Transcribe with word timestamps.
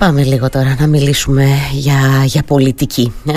Πάμε 0.00 0.24
λίγο 0.24 0.48
τώρα 0.48 0.76
να 0.78 0.86
μιλήσουμε 0.86 1.46
για, 1.72 2.24
για 2.24 2.42
πολιτική 2.42 3.12
ε; 3.26 3.32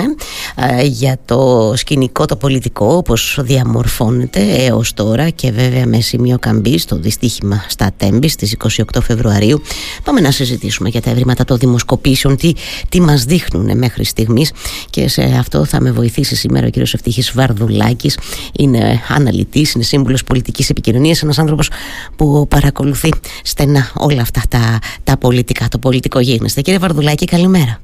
ε; 0.80 0.84
για 0.84 1.18
το 1.24 1.72
σκηνικό 1.76 2.24
το 2.24 2.36
πολιτικό 2.36 2.86
όπως 2.86 3.38
διαμορφώνεται 3.42 4.40
έως 4.40 4.94
τώρα 4.94 5.30
και 5.30 5.50
βέβαια 5.50 5.86
με 5.86 6.00
σημείο 6.00 6.38
καμπή 6.38 6.78
στο 6.78 6.96
δυστύχημα 6.96 7.64
στα 7.68 7.92
Τέμπη 7.96 8.28
στις 8.28 8.56
28 8.94 9.00
Φεβρουαρίου. 9.02 9.62
Πάμε 10.04 10.20
να 10.20 10.30
συζητήσουμε 10.30 10.88
για 10.88 11.02
τα 11.02 11.10
ευρήματα 11.10 11.44
των 11.44 11.58
δημοσκοπήσεων 11.58 12.36
τι, 12.36 12.52
τι 12.88 13.00
μας 13.00 13.24
δείχνουν 13.24 13.78
μέχρι 13.78 14.04
στιγμής. 14.04 14.52
Και 14.90 15.08
σε 15.08 15.22
αυτό 15.22 15.64
θα 15.64 15.80
με 15.80 15.92
βοηθήσει 15.92 16.36
σήμερα 16.36 16.66
ο 16.66 16.70
κύριος 16.70 16.94
Ευτύχης 16.94 17.32
Βαρδουλάκης. 17.34 18.18
Είναι 18.58 19.00
αναλυτής, 19.08 19.72
είναι 19.72 19.84
σύμβουλος 19.84 20.24
πολιτικής 20.24 20.70
επικοινωνίας 20.70 21.22
ένας 21.22 21.38
άνθρωπος 21.38 21.70
που 22.16 22.46
παρακολουθεί 22.48 23.08
στενά 23.42 23.90
όλα 23.94 24.20
αυτά 24.20 24.40
τα, 24.48 24.78
τα 25.04 25.16
πολιτικά, 25.16 25.68
το 25.68 25.78
πολιτικό 25.78 26.20
γίγνεσθε 26.20 26.53
Κύριε 26.60 26.78
Βαρδουλάκη, 26.78 27.24
καλημέρα. 27.24 27.80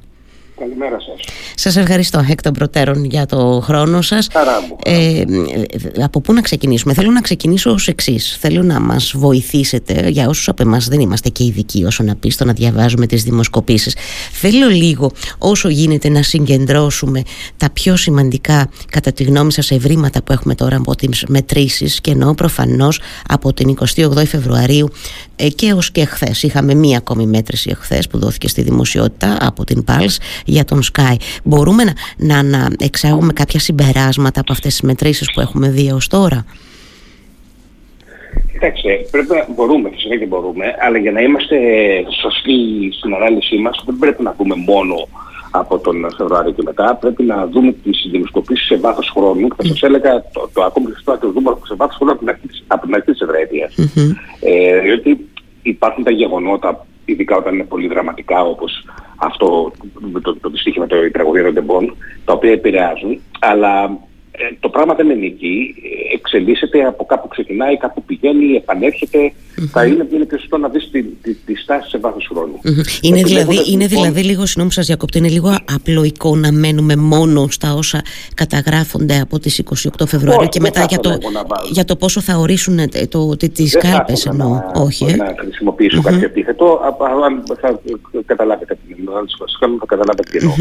Καλημέρα 0.61 0.99
σας. 0.99 1.35
Σας 1.55 1.75
ευχαριστώ 1.75 2.25
εκ 2.29 2.41
των 2.41 2.53
προτέρων 2.53 3.05
για 3.05 3.25
το 3.25 3.61
χρόνο 3.63 4.01
σας. 4.01 4.27
Ε, 4.83 5.23
από 6.03 6.21
πού 6.21 6.33
να 6.33 6.41
ξεκινήσουμε; 6.41 6.93
Θέλω 6.93 7.11
να 7.11 7.21
ξεκινήσω 7.21 7.71
ως 7.71 7.87
εξής. 7.87 8.37
Θέλω 8.39 8.63
να 8.63 8.79
μας 8.79 9.13
βοηθήσετε, 9.15 10.09
για 10.09 10.27
όσους 10.27 10.47
από 10.49 10.63
εμάς 10.63 10.87
δεν 10.87 10.99
είμαστε 10.99 11.29
και 11.29 11.43
ειδικοί 11.43 11.83
όσο 11.83 12.03
να 12.03 12.15
πεις 12.15 12.33
στο 12.33 12.45
να 12.45 12.53
διαβάζουμε 12.53 13.05
τις 13.05 13.23
δημοσκοπήσεις. 13.23 13.95
Θέλω 14.31 14.67
λίγο 14.67 15.11
όσο 15.37 15.69
γίνεται 15.69 16.09
να 16.09 16.23
συγκεντρώσουμε 16.23 17.21
τα 17.57 17.69
πιο 17.69 17.95
σημαντικά 17.95 18.69
κατά 18.89 19.11
τη 19.11 19.23
γνώμη 19.23 19.51
σας 19.51 19.71
ευρήματα 19.71 20.23
που 20.23 20.31
έχουμε 20.31 20.55
τώρα 20.55 20.75
από 20.75 20.95
τις 20.95 21.23
μετρήσεις 21.27 22.01
και 22.01 22.11
εννοώ 22.11 22.33
προφανώς 22.33 22.99
από 23.27 23.53
την 23.53 23.77
28η 23.95 24.25
Φεβρουαρίου 24.27 24.89
ε, 25.35 25.49
και 25.49 25.73
ως 25.73 25.91
και 25.91 26.05
χθες. 26.05 26.43
Είχαμε 26.43 26.73
μία 26.73 26.97
ακόμη 26.97 27.25
μέτρηση 27.25 27.69
εχθές 27.71 28.07
που 28.07 28.17
δόθηκε 28.17 28.47
στη 28.47 28.61
δημοσιότητα 28.61 29.37
από 29.39 29.63
την 29.63 29.83
ΠΑΛΣ 29.83 30.19
για 30.51 30.65
τον 30.65 30.81
Sky. 30.91 31.15
Μπορούμε 31.43 31.83
να, 31.83 31.93
να, 32.17 32.43
να 32.43 32.67
εξάγουμε 32.79 33.33
κάποια 33.33 33.59
συμπεράσματα 33.59 34.39
από 34.39 34.51
αυτές 34.51 34.71
τις 34.71 34.81
μετρήσεις 34.81 35.27
που 35.33 35.41
έχουμε 35.41 35.69
δει 35.69 35.87
έως 35.87 36.07
τώρα; 36.07 36.45
Κοιτάξτε, 38.51 38.89
πρέπει 39.11 39.33
να 39.35 39.47
μπορούμε, 39.55 39.89
φυσικά 39.93 40.15
και 40.17 40.25
μπορούμε, 40.25 40.65
αλλά 40.85 40.97
για 40.97 41.11
να 41.11 41.21
είμαστε 41.21 41.57
σωστοί 42.21 42.59
στην 42.97 43.13
ανάλυση 43.13 43.55
μας 43.57 43.83
δεν 43.85 43.97
πρέπει 43.99 44.23
να 44.23 44.35
δούμε 44.37 44.55
μόνο 44.55 44.95
από 45.51 45.79
τον 45.79 45.95
Φεβρουάριο 46.17 46.51
και 46.51 46.61
μετά. 46.65 46.95
Πρέπει 46.95 47.23
να 47.23 47.47
δούμε 47.47 47.71
τις 47.71 48.07
δημοσκοπήσεις 48.11 48.65
σε 48.65 48.77
βάθος 48.77 49.11
χρόνου. 49.15 49.47
Θα 49.55 49.65
σας 49.65 49.81
έλεγα 49.81 50.21
το, 50.33 50.49
το 50.53 50.63
ακόμη 50.63 50.85
χρηστό 50.85 51.17
το 51.21 51.31
δούμε 51.31 51.57
σε 51.67 51.75
βάθος 51.75 51.95
χρόνου 51.95 52.11
από 52.11 52.85
την 52.85 52.95
αρχή 52.95 53.11
της 53.11 53.21
ευρετειας 53.21 53.75
Ε, 54.39 54.79
διότι 54.79 55.29
υπάρχουν 55.61 56.03
τα 56.03 56.11
γεγονότα, 56.11 56.85
ειδικά 57.05 57.35
όταν 57.37 57.53
είναι 57.53 57.63
πολύ 57.63 57.87
δραματικά 57.87 58.41
όπως 58.41 58.85
αυτό 59.21 59.71
το, 60.21 60.35
το 60.35 60.49
δυστύχημα, 60.49 60.87
το, 60.87 61.05
η 61.05 61.11
τραγωδία 61.11 61.43
των 61.43 61.53
τεμπών, 61.53 61.95
τα 62.25 62.33
οποία 62.33 62.51
επηρεάζουν, 62.51 63.21
αλλά 63.39 63.97
ε, 64.31 64.55
το 64.59 64.69
πράγμα 64.69 64.93
δεν 64.93 65.09
είναι 65.09 65.25
εκεί. 65.25 65.75
Εξελίσσεται 66.13 66.83
από 66.83 67.05
κάπου 67.05 67.27
ξεκινάει, 67.27 67.77
κάπου 67.77 68.03
πηγαίνει, 68.03 68.55
επανέρχεται. 68.55 69.31
Mm-hmm. 69.31 69.67
Θα 69.71 69.85
είναι, 69.85 70.07
είναι 70.13 70.25
πιο 70.25 70.37
σωστό 70.37 70.57
να 70.57 70.69
δεις 70.69 70.89
τη, 70.91 71.03
τη, 71.03 71.33
τη, 71.33 71.55
στάση 71.55 71.89
σε 71.89 71.97
βάθος 71.97 72.29
χρόνου. 72.31 72.59
Mm-hmm. 72.63 72.99
Είναι, 73.01 73.21
δηλαδή, 73.21 73.55
είναι 73.55 73.65
λοιπόν- 73.65 73.87
δηλαδή 73.87 74.21
λίγο, 74.23 74.45
συγγνώμη 74.45 74.71
σας 74.71 74.85
διακόπτω, 74.85 75.17
είναι 75.17 75.27
λίγο 75.27 75.57
απλοϊκό 75.75 76.35
να 76.35 76.51
μένουμε 76.51 76.95
μόνο 76.95 77.47
στα 77.49 77.73
όσα 77.73 78.01
καταγράφονται 78.35 79.19
από 79.19 79.39
τις 79.39 79.63
28 79.99 80.05
Φεβρουαρίου 80.07 80.47
και 80.47 80.59
μετά 80.59 80.85
για 80.89 80.99
το, 80.99 81.17
για 81.71 81.85
το 81.85 81.95
πόσο 81.95 82.21
θα 82.21 82.37
ορίσουν 82.37 82.79
ε, 82.79 82.87
το, 83.09 83.37
τι, 83.37 83.49
τις 83.49 83.77
κάλπες 83.77 84.25
εννοώ. 84.25 84.61
Όχι, 84.73 85.05
ε; 85.05 85.15
να 85.15 85.35
χρησιμοποιήσω 85.39 85.99
mm-hmm. 85.99 86.11
κάτι 86.11 86.25
αντίθετο, 86.25 86.81
αν 87.25 87.43
θα 87.61 87.79
καταλάβετε 88.25 88.77
τι 88.87 88.95
εννοώ, 88.97 89.13
θα 89.79 89.85
καταλάβετε 89.85 90.31
τι 90.31 90.37
εννοώ 90.37 90.55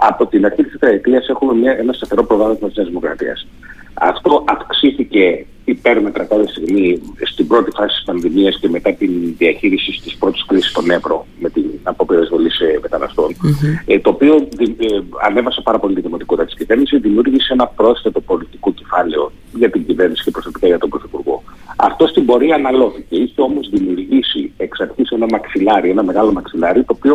από 0.00 0.26
την 0.26 0.44
αρχή 0.44 0.62
της 0.62 0.72
τετραετίας 0.72 1.28
έχουμε 1.28 1.54
μια, 1.54 1.72
ένα 1.78 1.92
σταθερό 1.92 2.24
προβάδισμα 2.24 2.66
της 2.66 2.76
Νέας 2.76 2.88
Δημοκρατίας. 2.88 3.46
Αυτό 3.94 4.44
αυξήθηκε 4.48 5.46
υπέρμετρα 5.64 6.24
κάθε 6.24 6.46
στιγμή 6.46 7.02
στην 7.22 7.46
πρώτη 7.46 7.70
φάση 7.70 7.94
της 7.94 8.04
πανδημίας 8.04 8.58
και 8.58 8.68
μετά 8.68 8.92
την 8.92 9.34
διαχείριση 9.38 10.00
της 10.02 10.16
πρώτης 10.16 10.44
κρίσης 10.46 10.70
στον 10.70 10.90
Εύρο 10.90 11.26
με 11.40 11.50
την 11.50 11.64
απόπειρα 11.82 12.20
εισβολή 12.20 12.50
μεταναστών, 12.82 13.32
mm-hmm. 13.32 13.82
ε, 13.86 13.98
το 13.98 14.10
οποίο 14.10 14.34
ε, 14.34 14.86
ανέβασε 15.26 15.60
πάρα 15.60 15.78
πολύ 15.78 15.94
τη 15.94 16.00
δημοτικότητα 16.00 16.46
της 16.46 16.54
κυβέρνησης, 16.54 17.00
δημιούργησε 17.00 17.52
ένα 17.52 17.66
πρόσθετο 17.66 18.20
πολιτικό 18.20 18.72
κεφάλαιο 18.72 19.32
για 19.54 19.70
την 19.70 19.86
κυβέρνηση 19.86 20.24
και 20.24 20.30
προσωπικά 20.30 20.66
για 20.66 20.78
τον 20.78 20.88
Πρωθυπουργό. 20.88 21.42
Αυτό 21.76 22.06
στην 22.06 22.24
πορεία 22.26 22.54
αναλώθηκε. 22.54 23.16
Είχε 23.16 23.40
όμως 23.40 23.68
δημιουργήσει 23.68 24.52
εξ 24.56 24.80
αρχής 24.80 25.10
ένα 25.10 25.26
μαξιλάρι, 25.30 25.90
ένα 25.90 26.02
μεγάλο 26.02 26.32
μαξιλάρι, 26.32 26.84
το 26.84 26.94
οποίο 26.96 27.14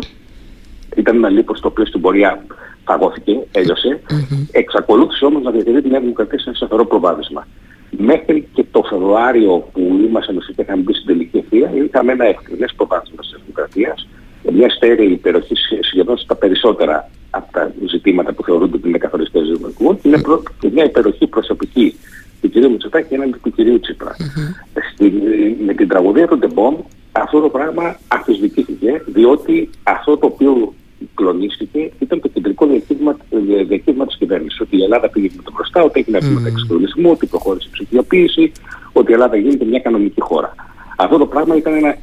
ήταν 0.96 1.16
ένα 1.16 1.30
λίπος 1.30 1.59
το 1.59 1.68
οποίο 1.68 1.86
στην 1.86 2.02
πορεία 2.02 2.46
φαγώθηκε, 2.86 3.40
έλειωσε. 3.52 4.00
Mm-hmm. 4.09 4.47
Εξακολούθησε 4.52 5.25
όμως 5.25 5.44
να 5.44 5.52
διατηρεί 5.52 5.81
την 5.81 5.92
Νέα 5.92 6.00
Δημοκρατία 6.00 6.40
σε 6.40 6.44
ένα 6.47 6.58
σταθερό 6.58 6.86
προβάδισμα. 6.86 7.47
Μέχρι 7.97 8.47
και 8.53 8.66
το 8.72 8.84
Φεβρουάριο 8.90 9.69
που 9.74 10.00
ήμασταν 10.08 10.38
και 10.56 10.62
είχαμε 10.62 10.81
μπει 10.81 10.94
στην 10.94 11.06
τελική 11.06 11.38
ευθεία, 11.38 11.72
είχαμε 11.86 12.12
ένα 12.12 12.25
ευκρινές 12.25 12.74
προβάδισμα 12.75 13.22
της 13.22 13.36
Δημοκρατίας, 13.41 14.08
μια 14.52 14.70
στέρεη 14.70 15.12
υπεροχή 15.12 15.56
σχεδόν 15.81 16.18
στα 16.18 16.36
περισσότερα 16.36 17.09
από 17.30 17.52
τα 17.52 17.72
ζητήματα 17.88 18.34
που 18.34 18.44
θεωρούνται 18.44 18.75
ότι 18.78 18.88
είναι 18.88 18.97
καθοριστές 18.97 19.41
δημοκρατικού 19.41 20.00
και 20.02 20.08
μια, 20.08 20.22
προ... 20.22 20.44
μια 20.72 20.84
υπεροχή 20.84 21.28
προσωπική 21.28 21.96
του 22.41 22.50
κ. 22.50 22.56
Μητσοτάκη 22.56 23.14
έναντι 23.14 23.38
του 23.44 23.52
κ. 23.52 23.81
Τσίπρα. 23.81 24.16
Mm-hmm. 24.20 24.80
Στη... 24.94 25.14
με 25.66 25.74
την 25.74 25.88
τραγωδία 25.88 26.28
των 26.28 26.40
Τεμπών 26.40 26.86
αυτό 27.12 27.40
το 27.40 27.50
πράγμα 27.50 27.97
αμφισβητήθηκε 28.08 29.02
διότι 29.06 29.70
αυτό 29.84 30.18
το 30.18 30.25
οποίο 30.25 30.74
κλονίστηκε 31.16 31.91
ήταν 32.00 32.19
το 32.19 32.28
κεντρικό 32.28 32.66
διακύβημα, 32.67 33.17
διακύβημα 33.67 34.06
της 34.06 34.17
κυβέρνησης. 34.17 34.59
Ότι 34.59 34.78
η 34.78 34.84
Ελλάδα 34.84 35.09
πήγε 35.09 35.29
με 35.35 35.44
το 35.44 35.51
μπροστά, 35.53 35.84
ότι 35.84 36.00
έγινε 36.00 36.17
mm. 36.22 36.45
εξοικονομισμού, 36.45 37.12
ότι 37.12 37.25
προχώρησε 37.25 37.67
η 37.67 37.72
ψηφιοποίηση, 37.72 38.51
ότι 38.94 39.11
η 39.11 39.13
Ελλάδα 39.13 39.35
γίνεται 39.35 39.66
μια 39.66 39.79
κανονική 39.79 40.22
χώρα. 40.22 40.56
Αυτό 40.97 41.17
το 41.17 41.25
πράγμα 41.25 41.56
ήταν 41.56 41.73
ένα, 41.73 41.95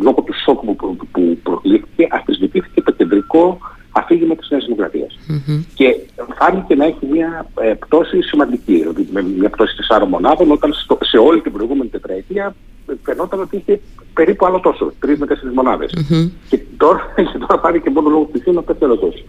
λόγω 0.00 0.22
του 0.22 0.34
σοκ 0.44 0.64
που, 0.64 0.76
που, 0.76 0.96
που 1.12 1.38
προκλήθηκε, 1.42 2.08
αφισβητήθηκε 2.10 2.82
το 2.82 2.92
κεντρικό 2.92 3.58
αφήγημα 3.96 4.36
της 4.36 4.50
Νέας 4.50 4.64
Δημοκρατίας. 4.64 5.18
Mm-hmm. 5.28 5.64
Και 5.74 5.96
φάνηκε 6.38 6.74
να 6.74 6.84
έχει 6.84 7.06
μια 7.10 7.46
ε, 7.60 7.72
πτώση 7.72 8.22
σημαντική, 8.22 8.72
δηλαδή 8.72 9.08
με 9.12 9.22
μια 9.22 9.50
πτώση 9.50 9.76
τεσσάρων 9.76 10.08
μονάδων, 10.08 10.50
όταν 10.50 10.72
στο, 10.72 10.98
σε 11.02 11.18
όλη 11.18 11.40
την 11.40 11.52
προηγούμενη 11.52 11.90
τετραετία 11.90 12.54
φαινόταν 13.02 13.40
ότι 13.40 13.56
είχε 13.56 13.80
περίπου 14.14 14.46
άλλο 14.46 14.60
τόσο, 14.60 14.92
τρεις 14.98 15.18
με 15.18 15.26
τέσσερις 15.26 15.54
μονάδες. 15.54 15.94
Mm-hmm. 15.96 16.30
Και 16.48 16.60
τώρα, 16.76 17.00
και 17.32 17.38
τώρα 17.38 17.60
πάλι 17.60 17.80
και 17.80 17.90
μόνο 17.90 18.08
λόγω 18.08 18.30
του 18.44 18.52
να 18.52 18.62
πέφτει 18.62 18.84
άλλο 18.84 18.96
τόσο. 18.96 19.24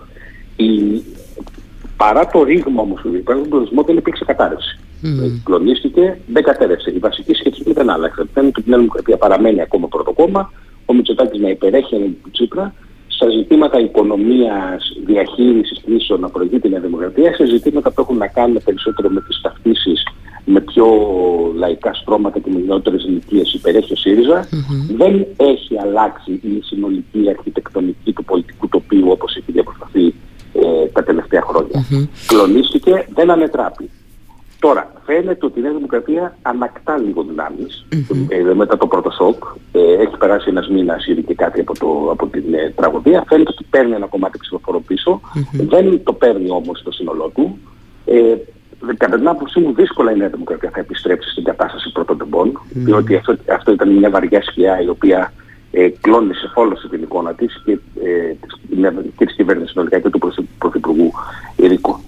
Η, 0.56 1.02
παρά 1.98 2.28
το 2.28 2.44
ρήγμα 2.44 2.82
όμως 2.82 3.02
του 3.02 3.10
διπλανού 3.10 3.48
τουρισμό 3.48 3.84
δεν 3.84 3.98
υπήρξε 3.98 4.26
κατάρρευση. 4.26 4.80
Mm. 5.04 5.08
Κλονίστηκε, 5.44 6.18
δεν 6.28 6.44
κατέρευσε. 6.44 6.90
Η 6.90 6.98
βασική 6.98 7.34
σχετική 7.34 7.74
δεν 7.74 7.90
άλλαξε. 7.90 8.26
Φαίνεται 8.34 8.60
ότι 8.60 8.68
η 8.68 8.70
Νέα 8.70 8.80
Δημοκρατία 8.80 9.18
παραμένει 9.18 9.62
ακόμα 9.62 9.88
πρώτο 9.88 10.12
κόμμα, 10.12 10.52
ο 10.86 10.94
Μητσοτάκης 10.94 11.40
να 11.40 11.50
υπερέχει 11.50 12.18
του 12.24 12.32
Τσίπρα, 12.32 12.74
στα 13.16 13.30
ζητήματα 13.30 13.80
οικονομίας, 13.80 14.98
διαχείρισης 15.06 15.82
κρίσεων 15.86 16.20
να 16.20 16.30
προηγεί 16.30 16.60
την 16.60 16.72
Νέα 16.72 16.80
Δημοκρατία, 16.80 17.36
σε 17.36 17.46
ζητήματα 17.46 17.92
που 17.92 18.02
έχουν 18.02 18.18
να 18.18 18.28
κάνουν 18.28 18.62
περισσότερο 18.64 19.10
με 19.10 19.22
τις 19.22 19.42
ταυτίσεις 19.42 20.04
με 20.46 20.60
πιο 20.60 20.86
λαϊκά 21.56 21.94
στρώματα 21.94 22.40
και 22.40 22.50
με 22.54 22.60
νεότερες 22.60 23.04
ηλικίες 23.04 23.54
υπερέχει 23.54 23.94
ο 23.94 23.96
ΣΥΡΙΖΑ, 23.96 24.48
δεν 24.98 25.26
έχει 25.38 25.80
αλλάξει 25.80 26.32
η 26.32 26.62
συνολική 26.64 27.30
αρχιτεκτονική 27.30 28.14
του 28.14 28.24
πολιτικού 28.24 28.68
τοπίου 28.68 29.10
όπως 29.10 29.36
έχει 29.36 29.52
διαπροσπαθεί 29.52 30.06
ε, 30.54 30.86
τα 30.94 31.04
τελευταία 31.04 31.42
χρόνια. 31.42 31.86
Mm-hmm. 31.90 32.08
Κλονίστηκε, 32.28 33.08
δεν 33.14 33.32
ανετράπει. 33.32 33.90
Τώρα, 34.60 34.94
φαίνεται 35.06 35.46
ότι 35.46 35.60
η 35.60 35.62
Νέα 35.62 35.72
Δημοκρατία 35.72 36.38
ανακτά 36.42 36.98
λίγο 36.98 37.24
δυνάμεις 37.24 37.86
ε, 38.28 38.54
μετά 38.54 38.78
το 38.78 38.88
πρώτο 38.88 39.12
σοκ. 39.12 39.44
Ε, 39.72 39.94
έχει 39.94 40.18
περάσει 40.18 40.50
ένας 40.50 40.68
μήνας 40.68 41.08
ήδη 41.08 41.24
και 41.24 41.36
κάτι 41.36 41.60
από, 41.60 41.74
το, 41.80 42.12
από 42.12 42.28
την 42.28 42.54
ε, 42.54 42.74
τραγωδία. 42.76 43.24
Φαίνεται 43.28 43.52
ότι 43.54 43.66
παίρνει 43.70 43.94
ένα 43.94 44.08
κομμάτι 44.08 44.38
ψηφοφορό 44.38 44.80
πίσω. 44.80 45.22
Δεν 45.52 46.04
το 46.04 46.14
παίρνει 46.14 46.50
όμως 46.50 46.80
στο 46.80 46.92
σύνολό 46.92 47.32
του. 47.36 47.58
Ε, 48.06 48.36
κατά 48.98 49.18
την 49.18 49.28
άποψή 49.28 49.60
μου 49.60 49.74
δύσκολα 49.74 50.12
η 50.12 50.18
Νέα 50.18 50.30
Δημοκρατία 50.30 50.70
θα 50.74 50.80
επιστρέψει 50.80 51.30
στην 51.30 51.44
κατάσταση 51.44 51.92
πρώτων 51.92 52.18
τεμπών, 52.18 52.52
mm. 52.52 52.62
διότι 52.74 53.16
αυτό, 53.16 53.38
αυτό 53.52 53.72
ήταν 53.72 53.90
μια 53.90 54.10
βαριά 54.10 54.42
σκιά 54.42 54.82
η 54.82 54.88
οποία 54.88 55.34
ε, 55.72 55.90
κλώνησε 56.02 56.52
όλο 56.54 56.78
την 56.90 57.02
εικόνα 57.02 57.34
της 57.34 57.62
και, 57.66 57.72
ε, 58.04 58.36
και 59.18 59.26
της 59.26 59.36
κυβέρνησης 59.36 59.72
συνολικά 59.72 60.00
και 60.00 60.10
του 60.10 60.20
Πρωθυπουργού 60.58 61.12
ειδικό. 61.56 62.02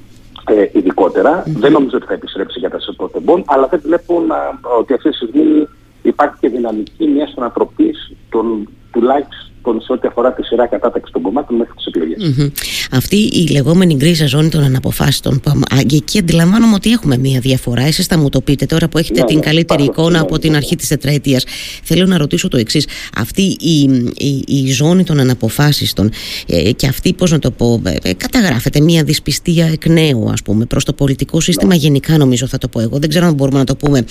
Ε, 0.45 0.79
ειδικότερα. 0.97 1.43
Mm. 1.43 1.51
Δεν 1.59 1.71
νομίζω 1.71 1.97
ότι 1.97 2.05
θα 2.05 2.13
επιστρέψει 2.13 2.59
η 2.59 2.61
κατάσταση 2.61 2.97
πρώτων 2.97 3.23
τεμπών, 3.23 3.43
αλλά 3.47 3.67
δεν 3.67 3.79
βλέπω 3.83 4.19
να, 4.27 4.59
ότι 4.79 4.93
αυτή 4.93 5.09
τη 5.09 5.15
στιγμή 5.15 5.67
υπάρχει 6.01 6.35
και 6.39 6.49
δυναμική 6.49 7.07
μιας 7.07 7.33
ανατροπή 7.37 7.93
των 8.29 8.67
τουλάχιστον 8.91 9.36
σε 9.81 9.93
ό,τι 9.93 10.07
αφορά 10.07 10.33
τη 10.33 10.43
σειρά 10.43 10.67
κατάταξης 10.67 11.11
των 11.11 11.21
κομμάτων 11.21 11.55
μέχρι 11.55 11.73
τις 11.75 11.85
εκλογές. 11.85 12.51
Αυτή 12.91 13.15
η 13.15 13.47
λεγόμενη 13.51 13.95
γκρίζα 13.95 14.25
ζώνη 14.25 14.49
των 14.49 14.63
αναποφάσεων, 14.63 15.41
και 15.85 15.95
εκεί 15.95 16.19
αντιλαμβάνομαι 16.19 16.73
ότι 16.73 16.91
έχουμε 16.91 17.17
μία 17.17 17.39
διαφορά. 17.39 17.81
Εσείς 17.81 18.05
θα 18.05 18.17
μου 18.17 18.29
το 18.29 18.41
πείτε 18.41 18.65
τώρα 18.65 18.87
που 18.87 18.97
έχετε 18.97 19.19
ναι, 19.19 19.25
την 19.25 19.35
ναι, 19.35 19.41
καλύτερη 19.41 19.83
εικόνα 19.83 20.19
από 20.19 20.39
την 20.39 20.55
αρχή 20.55 20.75
της 20.75 20.87
τετραετίας. 20.87 21.43
Θέλω 21.83 22.05
να 22.05 22.17
ρωτήσω 22.17 22.47
το 22.47 22.57
εξής. 22.57 22.87
Αυτή 23.17 23.41
η, 23.59 23.81
η, 24.17 24.43
η 24.47 24.71
ζώνη 24.71 25.03
των 25.03 25.19
αναποφάσιστων 25.19 26.11
ε, 26.47 26.71
και 26.71 26.87
αυτή, 26.87 27.13
πώς 27.13 27.31
να 27.31 27.39
το 27.39 27.51
πω, 27.51 27.81
ε, 27.85 27.95
ε, 28.09 28.13
καταγράφεται 28.13 28.79
μία 28.79 29.03
δυσπιστία 29.03 29.67
εκ 29.67 29.85
νέου, 29.85 30.29
ας 30.29 30.41
πούμε, 30.41 30.65
προς 30.65 30.83
το 30.83 30.93
πολιτικό 30.93 31.39
σύστημα 31.39 31.73
ναι. 31.73 31.79
γενικά 31.79 32.17
νομίζω 32.17 32.47
θα 32.47 32.57
το 32.57 32.67
πω 32.67 32.79
εγώ. 32.79 32.99
Δεν 32.99 33.09
ξέρω 33.09 33.25
αν 33.25 33.33
μπορούμε 33.33 33.57
να 33.57 33.63
το 33.63 33.75
πούμε 33.75 33.99
ε, 33.99 34.03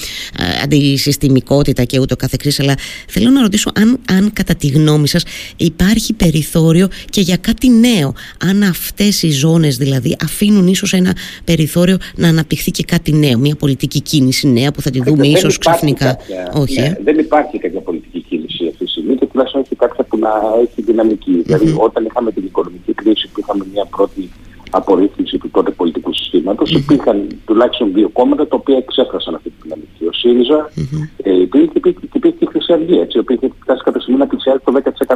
αντισυστημικότητα 0.62 1.84
και 1.84 1.98
ούτω 1.98 2.16
καθεξής, 2.16 2.60
αλλά 2.60 2.74
θέλω 3.08 3.30
να 3.30 3.40
ρωτήσω 3.40 3.70
αν, 3.74 3.98
αν 4.10 4.32
κατά 4.32 4.54
τη 4.54 4.66
γνώμη 4.66 5.08
σας 5.08 5.24
υπάρχει 5.56 6.12
περιθώριο 6.12 6.88
και 7.10 7.20
για 7.20 7.36
κάτι 7.36 7.68
νέο. 7.68 8.14
Αν 8.50 8.62
αυτές 8.62 9.22
οι 9.22 9.30
ζώνες 9.30 9.76
δηλαδή 9.76 10.16
αφήνουν 10.24 10.66
ίσως 10.66 10.92
ένα 10.92 11.16
περιθώριο 11.44 11.96
να 12.16 12.28
αναπτυχθεί 12.28 12.70
και 12.70 12.82
κάτι 12.82 13.12
νέο, 13.12 13.38
μια 13.38 13.56
πολιτική 13.56 14.00
κίνηση 14.00 14.48
νέα 14.48 14.72
που 14.72 14.82
θα 14.82 14.90
τη 14.90 15.02
δούμε 15.02 15.26
ίσως 15.26 15.58
ξαφνικά. 15.58 16.04
Κάποια, 16.04 16.52
Όχι, 16.54 16.80
ναι, 16.80 16.86
ε; 16.86 16.98
Δεν 17.04 17.18
υπάρχει 17.18 17.58
κάποια 17.58 17.80
πολιτική 17.80 18.20
κίνηση 18.28 18.66
αυτή 18.66 18.84
τη 18.84 18.90
στιγμή 18.90 19.14
και 19.16 19.26
τουλάχιστον 19.26 19.60
όχι 19.60 19.74
κάποια 19.76 20.04
που 20.04 20.18
να 20.18 20.30
έχει 20.62 20.82
δυναμική. 20.82 21.42
Δηλαδή 21.44 21.74
όταν 21.76 22.04
είχαμε 22.04 22.32
την 22.32 22.44
οικονομική 22.44 22.92
κρίση 22.94 23.28
που 23.28 23.40
είχαμε 23.40 23.64
μια 23.72 23.84
πρώτη 23.84 24.30
απορρίθμιση 24.70 25.38
του 25.38 25.50
τότε 25.50 25.70
πολιτικού 25.70 26.12
συστήματος 26.14 26.70
mm-hmm. 26.70 26.78
υπήρχαν 26.78 27.26
τουλάχιστον 27.44 27.92
δύο 27.92 28.08
κόμματα 28.08 28.48
τα 28.48 28.56
οποία 28.56 28.76
εξέφρασαν 28.76 29.34
αυτή 29.34 29.48
τη 29.48 29.56
δυναμική. 29.62 29.85
Ο 30.26 30.28
ΣΥΡΙΖΑ 30.28 30.70
mm-hmm. 30.76 31.08
ε, 31.22 31.40
υπήρχε 31.40 31.78
και 31.78 31.88
υπήρχε 31.88 32.30
και 32.30 32.44
η 32.44 32.46
Χρυσή 32.50 32.72
Αυγή, 32.72 32.98
έτσι, 32.98 33.16
η 33.16 33.20
οποία 33.20 33.36
είχε 33.40 33.52
φτάσει 33.62 33.82
κάποια 33.82 34.00
στιγμή 34.00 34.18
να 34.18 34.26
πλησιάζει 34.26 34.58
το 34.64 34.72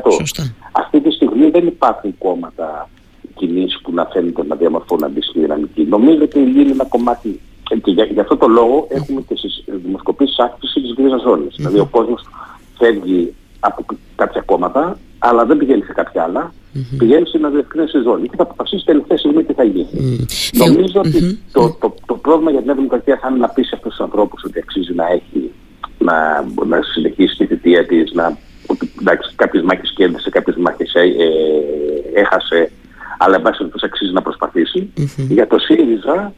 10%. 0.09 0.12
Σωστά. 0.12 0.55
Αυτή 0.73 1.01
τη 1.01 1.11
στιγμή 1.11 1.51
δεν 1.51 1.67
υπάρχουν 1.67 2.19
κόμματα 2.19 2.89
κινήσεις 3.35 3.81
που 3.81 3.93
να 3.93 4.05
φαίνεται 4.05 4.45
να 4.45 4.57
διαμορφώνουν 4.57 5.05
αντίστοιχη 5.05 5.41
δυναμική. 5.41 5.83
Νομίζω 5.83 6.23
ότι 6.23 6.39
είναι 6.39 6.71
ένα 6.71 6.85
κομμάτι 6.85 7.41
και 7.62 7.91
για, 7.91 8.05
για 8.05 8.23
αυτό 8.23 8.37
το 8.37 8.49
λόγο 8.49 8.87
έχουμε 8.91 9.21
και 9.29 9.37
στις 9.37 9.65
δημοσκοπήσεις 9.67 10.39
άκρηση 10.39 10.81
της 10.81 10.93
γκρίζας 10.93 11.23
ζώνης. 11.23 11.53
Mm-hmm. 11.53 11.56
Δηλαδή 11.56 11.79
ο 11.79 11.89
κόσμος 11.91 12.23
φεύγει 12.79 13.35
από 13.61 13.85
κάποια 14.17 14.41
κόμματα, 14.41 14.99
αλλά 15.19 15.45
δεν 15.45 15.57
πηγαίνει 15.57 15.83
σε 15.83 15.93
κάποια 15.93 16.23
άλλα, 16.23 16.53
mm-hmm. 16.53 16.97
πηγαίνει 16.99 17.27
σε 17.27 17.39
μια 17.39 17.49
διευκρίνηση 17.49 18.01
ζώνη 18.01 18.29
και 18.29 18.37
θα 18.37 18.43
αποφασίσει 18.43 18.85
τελευταία 18.85 19.19
στιγμή 19.19 19.45
τι 19.45 19.53
θα 19.53 19.65
γίνει. 19.65 19.89
Mm-hmm. 19.93 20.59
Νομίζω 20.65 21.01
ότι 21.01 21.19
mm-hmm. 21.21 21.51
το, 21.53 21.77
το, 21.81 21.95
το, 22.07 22.15
πρόβλημα 22.15 22.51
για 22.51 22.62
την 22.62 22.75
Δημοκρατία 22.75 23.19
θα 23.23 23.29
είναι 23.29 23.39
να 23.39 23.49
πείσει 23.49 23.71
αυτούς 23.75 23.91
τους 23.91 24.01
ανθρώπους 24.01 24.43
ότι 24.45 24.59
αξίζει 24.59 24.95
να 24.95 25.07
έχει, 25.07 25.51
να, 25.99 26.45
να 26.67 26.83
συνεχίσει 26.83 27.37
τη 27.37 27.47
θητεία 27.47 27.87
της, 27.87 28.12
να 28.12 28.39
ότι 28.67 28.93
εντάξει, 29.01 29.35
κάποιες 29.35 29.63
μάχες 29.63 29.93
κέρδισε, 29.95 30.31
κάποιες 30.31 30.56
μάχες 30.56 30.95
ε, 30.95 31.01
ε, 31.01 32.21
έχασε, 32.21 32.71
αλλά 33.19 33.37
εν 33.37 33.43
πάση 33.43 33.71
αξίζει 33.85 34.13
να 34.13 34.23
προσπαθήσει. 34.23 34.93
Mm-hmm. 34.97 35.27
Για 35.29 35.47
το 35.47 35.59
ΣΥΡΙΖΑ 35.59 36.33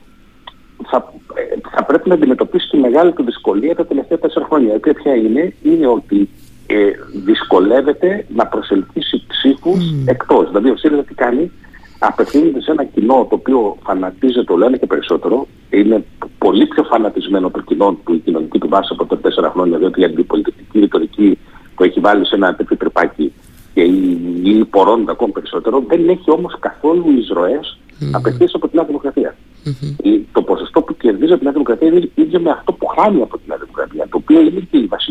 θα, 0.90 1.12
ε, 1.34 1.58
θα 1.76 1.84
πρέπει 1.84 2.08
να 2.08 2.14
αντιμετωπίσει 2.14 2.68
τη 2.68 2.76
μεγάλη 2.76 3.12
του 3.12 3.24
δυσκολία 3.24 3.74
τα 3.74 3.86
τελευταία 3.86 4.18
τέσσερα 4.18 4.44
χρόνια. 4.44 4.72
Η 4.72 4.76
οποία 4.76 4.94
ποια 4.94 5.14
είναι, 5.14 5.54
είναι 5.62 5.86
ότι 5.86 6.28
ε, 6.72 6.92
δυσκολεύεται 7.24 8.26
να 8.34 8.46
προσελκύσει 8.46 9.24
ψήφους 9.26 9.82
mm. 9.90 10.04
εκτός. 10.04 10.48
Δηλαδή 10.48 10.70
ο 10.70 10.76
ΣΥΡΙΖΑ 10.76 11.04
τι 11.04 11.14
κάνει, 11.14 11.50
απευθύνεται 11.98 12.60
σε 12.60 12.70
ένα 12.70 12.84
κοινό 12.84 13.26
το 13.30 13.34
οποίο 13.34 13.76
φανατίζεται 13.82 14.44
το 14.44 14.56
λένε 14.56 14.76
και 14.76 14.86
περισσότερο, 14.86 15.46
είναι 15.70 16.04
πολύ 16.38 16.66
πιο 16.66 16.82
φανατισμένο 16.82 17.50
το 17.50 17.60
κοινό 17.60 17.98
του, 18.04 18.14
η 18.14 18.18
κοινωνική 18.18 18.58
του 18.58 18.68
βάση 18.68 18.88
από 18.92 19.06
τα 19.06 19.18
τέσσερα 19.18 19.50
χρόνια, 19.50 19.78
διότι 19.78 20.00
η 20.00 20.04
αντιπολιτευτική 20.04 20.78
ρητορική 20.78 21.38
που 21.74 21.84
έχει 21.84 22.00
βάλει 22.00 22.26
σε 22.26 22.34
ένα 22.34 22.54
τέτοιο 22.54 22.76
τρυπάκι 22.76 23.32
και 23.74 23.82
είναι 23.82 24.64
πορώνεται 24.64 25.10
ακόμα 25.10 25.32
περισσότερο, 25.32 25.84
δεν 25.88 26.08
έχει 26.08 26.30
όμως 26.30 26.56
καθόλου 26.58 27.10
εισρωές 27.18 27.78
mm. 28.00 28.10
απευθείας 28.12 28.54
από 28.54 28.68
την 28.68 28.76
Νέα 28.78 28.86
Δημοκρατία. 28.86 29.36
Mm-hmm. 29.64 30.20
Το 30.32 30.42
ποσοστό 30.42 30.82
που 30.82 30.96
κερδίζει 30.96 31.32
από 31.32 31.34
την 31.34 31.42
Νέα 31.42 31.52
Δημοκρατία 31.52 31.88
είναι 31.88 32.10
ίδιο 32.14 32.40
με 32.40 32.50
αυτό 32.50 32.72
που 32.72 32.86
χάνει 32.86 33.22
από 33.22 33.38
την 33.38 33.46
Νέα 33.48 33.58
Δημοκρατία, 33.58 34.06
το 34.10 34.16
οποίο 34.16 34.40
είναι 34.40 34.66
και 34.70 34.78
η 34.78 34.86
βασική 34.86 35.01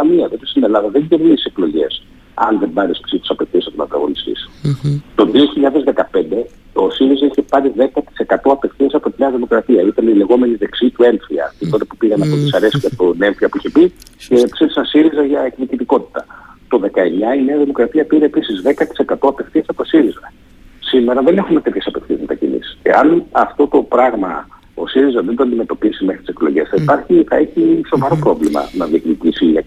του 0.00 0.16
πολιτική 0.16 0.18
αδυναμία. 0.18 0.26
Δηλαδή 0.26 0.46
στην 0.46 0.64
Ελλάδα 0.64 0.88
δεν 0.88 1.08
κερδίζει 1.08 1.42
εκλογές 1.46 2.02
αν 2.34 2.58
δεν 2.58 2.72
πάρεις 2.72 3.00
ψήφου 3.00 3.24
απευθεία 3.28 3.60
από 3.66 3.76
τον 3.76 3.84
ανταγωνιστή 3.86 4.32
σου. 4.36 4.50
Mm-hmm. 4.64 5.00
Το 5.14 5.24
2015 5.34 6.44
ο 6.72 6.90
ΣΥΡΙΖΑ 6.90 7.26
είχε 7.26 7.42
πάρει 7.42 7.72
10% 7.76 8.34
απευθείας 8.42 8.94
από 8.94 9.10
τη 9.10 9.16
Νέα 9.18 9.30
Δημοκρατία. 9.30 9.82
Ήταν 9.82 10.08
η 10.08 10.14
λεγόμενη 10.14 10.54
δεξί 10.54 10.90
του 10.90 11.02
έμφυα. 11.02 11.52
Mm-hmm. 11.52 11.68
Τότε 11.70 11.84
που 11.84 11.96
πήγαν 11.96 12.22
από 12.22 12.34
τι 12.36 12.48
αρέσει 12.52 12.86
από 12.86 13.04
τον 13.04 13.22
έμφυα 13.22 13.48
που 13.48 13.56
είχε 13.56 13.70
πει 13.70 13.92
και 14.28 14.46
ψήφισαν 14.50 14.84
ΣΥΡΙΖΑ 14.84 15.24
για 15.24 15.40
εκδικητικότητα. 15.40 16.26
Το 16.68 16.80
19 16.84 17.38
η 17.38 17.42
Νέα 17.44 17.58
Δημοκρατία 17.58 18.04
πήρε 18.04 18.24
επίσης 18.24 18.62
10% 19.06 19.14
απευθείας 19.20 19.64
από 19.68 19.78
το 19.82 19.84
ΣΥΡΙΖΑ. 19.84 20.32
Σήμερα 20.80 21.22
δεν 21.22 21.36
έχουμε 21.38 21.60
τέτοιες 21.60 21.86
απευθείας 21.86 22.20
μετακινήσεις. 22.20 22.78
Εάν 22.82 23.24
αυτό 23.32 23.66
το 23.66 23.82
πράγμα 23.82 24.46
ο 24.74 24.86
ΣΥΡΙΖΑ 24.86 25.22
δεν 25.22 25.36
το 25.36 25.42
αντιμετωπίσει 25.42 26.04
μέχρι 26.04 26.20
τις 26.20 26.28
εκλογές, 26.28 26.68
θα, 26.68 26.76
υπάρχει, 26.82 27.24
θα 27.28 27.36
έχει 27.36 27.80
σοβαρό 27.88 28.16
πρόβλημα 28.16 28.68
να 28.72 28.86
διεκδικήσει 28.86 29.46
ε, 29.56 29.60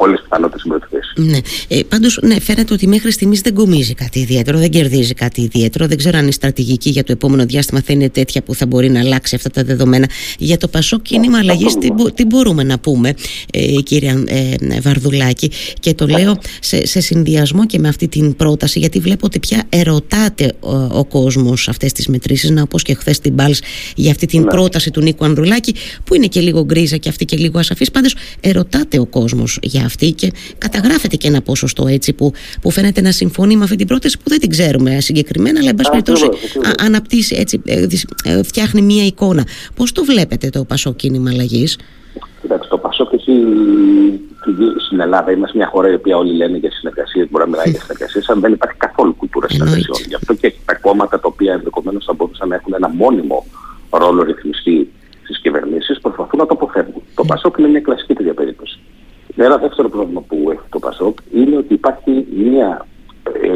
πολλέ 0.00 0.16
πιθανότητες 0.16 0.62
Ναι. 1.16 1.38
Ε, 1.68 1.80
Πάντως, 1.88 2.18
ναι, 2.22 2.40
φαίνεται 2.40 2.72
ότι 2.72 2.86
μέχρι 2.86 3.12
στιγμής 3.12 3.40
δεν 3.40 3.54
κομίζει 3.54 3.94
κάτι 3.94 4.18
ιδιαίτερο, 4.18 4.58
δεν 4.58 4.70
κερδίζει 4.70 5.14
κάτι 5.14 5.40
ιδιαίτερο. 5.40 5.86
Δεν 5.86 5.96
ξέρω 5.96 6.18
αν 6.18 6.28
η 6.28 6.32
στρατηγική 6.32 6.90
για 6.90 7.04
το 7.04 7.12
επόμενο 7.12 7.44
διάστημα 7.46 7.80
θα 7.84 7.92
είναι 7.92 8.08
τέτοια 8.08 8.42
που 8.42 8.54
θα 8.54 8.66
μπορεί 8.66 8.90
να 8.90 9.00
αλλάξει 9.00 9.34
αυτά 9.34 9.50
τα 9.50 9.64
δεδομένα. 9.64 10.08
Για 10.38 10.56
το 10.56 10.68
Πασό 10.68 10.98
κίνημα 10.98 11.38
αλλαγής, 11.38 11.78
τι, 11.78 11.88
τι, 12.14 12.24
μπορούμε 12.24 12.62
να 12.62 12.78
πούμε, 12.78 13.14
ε, 13.52 13.66
κύριε 13.82 14.24
ε, 14.26 14.80
Βαρδουλάκη; 14.80 15.50
Και 15.80 15.94
το 15.94 16.06
λέω 16.06 16.38
σε, 16.60 16.86
σε 16.86 17.00
συνδυασμό 17.00 17.66
και 17.66 17.78
με 17.78 17.88
αυτή 17.88 18.08
την 18.08 18.36
πρόταση, 18.36 18.78
γιατί 18.78 18.98
βλέπω 18.98 19.26
ότι 19.26 19.38
πια 19.38 19.62
ερωτάται 19.68 20.52
ο, 20.60 20.76
ο 20.76 21.04
κόσμος 21.04 21.68
αυτές 21.68 21.92
τις 21.92 22.06
μετρήσεις. 22.06 22.50
Να, 22.50 22.62
όπως 22.62 22.82
και 22.82 22.94
χθες 22.94 23.18
την 23.18 23.32
Μπάλ 23.32 23.54
για 23.94 24.10
αυτή 24.10 24.26
την 24.26 24.40
ναι. 24.40 24.46
πρόταση 24.46 24.90
του 24.90 25.00
Νίκου 25.00 25.24
Ανδρουλάκη, 25.24 25.74
που 26.04 26.14
είναι 26.14 26.26
και 26.26 26.40
λίγο 26.40 26.64
γκρίζα 26.64 26.96
και 26.96 27.08
αυτή 27.08 27.24
και 27.24 27.36
λίγο 27.36 27.58
ασαφής. 27.58 27.90
Πάντως, 27.90 28.14
ερωτάται 28.40 28.98
ο 28.98 29.06
κόσμος 29.06 29.58
για 29.62 29.89
αυτή 29.90 30.12
και 30.12 30.32
καταγράφεται 30.58 31.16
και 31.16 31.28
ένα 31.28 31.40
ποσοστό 31.42 31.86
έτσι 31.86 32.12
που, 32.12 32.32
που 32.60 32.70
φαίνεται 32.70 33.00
να 33.00 33.12
συμφωνεί 33.12 33.56
με 33.56 33.64
αυτή 33.64 33.76
την 33.76 33.86
πρόταση 33.86 34.16
που 34.18 34.28
δεν 34.28 34.40
την 34.40 34.50
ξέρουμε 34.50 35.00
συγκεκριμένα, 35.00 35.58
αλλά 35.60 35.68
εν 35.68 35.74
πάση 35.74 35.90
περιπτώσει 35.90 36.28
αναπτύσσει 36.78 37.36
έτσι, 37.36 37.62
ε, 37.66 37.86
ε, 38.24 38.42
φτιάχνει 38.42 38.82
μία 38.82 39.04
εικόνα. 39.04 39.46
Πώς 39.76 39.92
το 39.92 40.04
βλέπετε 40.04 40.48
το 40.50 40.64
Πασό 40.64 40.92
κίνημα 40.92 41.30
αλλαγής; 41.30 41.78
Κοιτάξτε, 42.40 42.68
το 42.68 42.78
Πασό 42.78 43.06
και 43.06 43.16
εσύ 43.16 43.32
στην 44.86 45.00
Ελλάδα 45.00 45.32
είμαστε 45.32 45.56
μια 45.56 45.66
χώρα 45.66 45.90
η 45.90 45.94
οποία 45.94 46.16
όλοι 46.16 46.32
λένε 46.32 46.56
για 46.56 46.70
συνεργασίες, 46.70 47.28
μπορεί 47.30 47.44
να 47.44 47.50
μιλάει 47.50 47.70
για 47.70 47.80
συνεργασίες, 47.80 48.28
αλλά 48.28 48.40
δεν 48.40 48.52
υπάρχει 48.52 48.76
καθόλου 48.76 49.14
κουλτούρα 49.16 49.48
συνεργασιών. 49.48 49.98
Γι' 50.08 50.14
αυτό 50.14 50.34
και 50.34 50.54
τα 50.64 50.74
κόμματα 50.74 51.20
τα 51.20 51.28
οποία 51.32 51.52
ενδεχομένως 51.52 52.04
θα 52.04 52.12
μπορούσαν 52.12 52.48
να 52.48 52.54
έχουν 52.54 52.72
ένα 52.74 52.88
μόνιμο 52.88 53.46
ρόλο 53.90 54.22
ρυθμιστή 54.22 54.88
στις 55.22 55.38
κυβερνήσεις 55.42 56.00
προσπαθούν 56.00 56.38
να 56.38 56.46
το 56.46 56.54
αποφεύγουν. 56.54 57.02
Το 57.14 57.24
Πασόκ 57.24 57.58
είναι 57.58 57.68
μια 57.68 57.80
κλασική 57.80 58.14
τέτοια 58.14 58.34
περίπτωση. 58.34 58.79
Ένα 59.36 59.56
δεύτερο 59.56 59.88
πρόβλημα 59.88 60.20
που 60.20 60.50
έχει 60.50 60.68
το 60.70 60.78
Πασόκ 60.78 61.18
είναι 61.32 61.56
ότι 61.56 61.74
υπάρχει 61.74 62.26
μια 62.34 62.86
ε, 63.42 63.50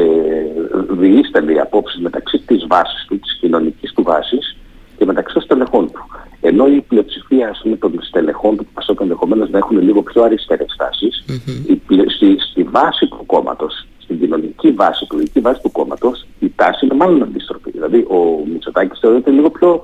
διήστανη 0.89 1.59
απόψη 1.59 2.01
μεταξύ 2.01 2.37
της 2.45 2.65
βάσης 2.67 3.05
του, 3.07 3.19
της 3.19 3.37
κοινωνικής 3.39 3.93
του 3.93 4.03
βάσης 4.03 4.57
και 4.97 5.05
μεταξύ 5.05 5.33
των 5.33 5.43
στελεχών 5.43 5.91
του. 5.91 6.05
Ενώ 6.41 6.67
η 6.67 6.81
πλειοψηφία 6.81 7.49
ας 7.49 7.59
πούμε, 7.63 7.75
των 7.75 7.99
στελεχών 8.01 8.57
του 8.57 8.65
Πασόκ 8.73 9.01
ενδεχομένως 9.01 9.49
να 9.49 9.57
έχουν 9.57 9.81
λίγο 9.81 10.01
πιο 10.01 10.23
αριστερές 10.23 10.75
τάσεις, 10.77 11.25
mm-hmm. 11.27 11.75
στη, 12.15 12.35
στη 12.39 12.63
βάση 12.63 13.07
του 13.07 13.23
κόμματος, 13.25 13.87
στην 13.99 14.19
κοινωνική 14.19 14.71
βάση, 14.71 15.07
πολιτική 15.07 15.39
βάση 15.39 15.61
του 15.61 15.71
κόμματος, 15.71 16.25
η 16.39 16.51
τάση 16.55 16.85
είναι 16.85 16.95
μάλλον 16.95 17.21
αντίστροφη. 17.21 17.71
Δηλαδή 17.71 17.97
ο 17.97 18.45
Μητσοτάκης 18.51 18.99
θεωρείται 18.99 19.31
λίγο 19.31 19.49
πιο 19.49 19.83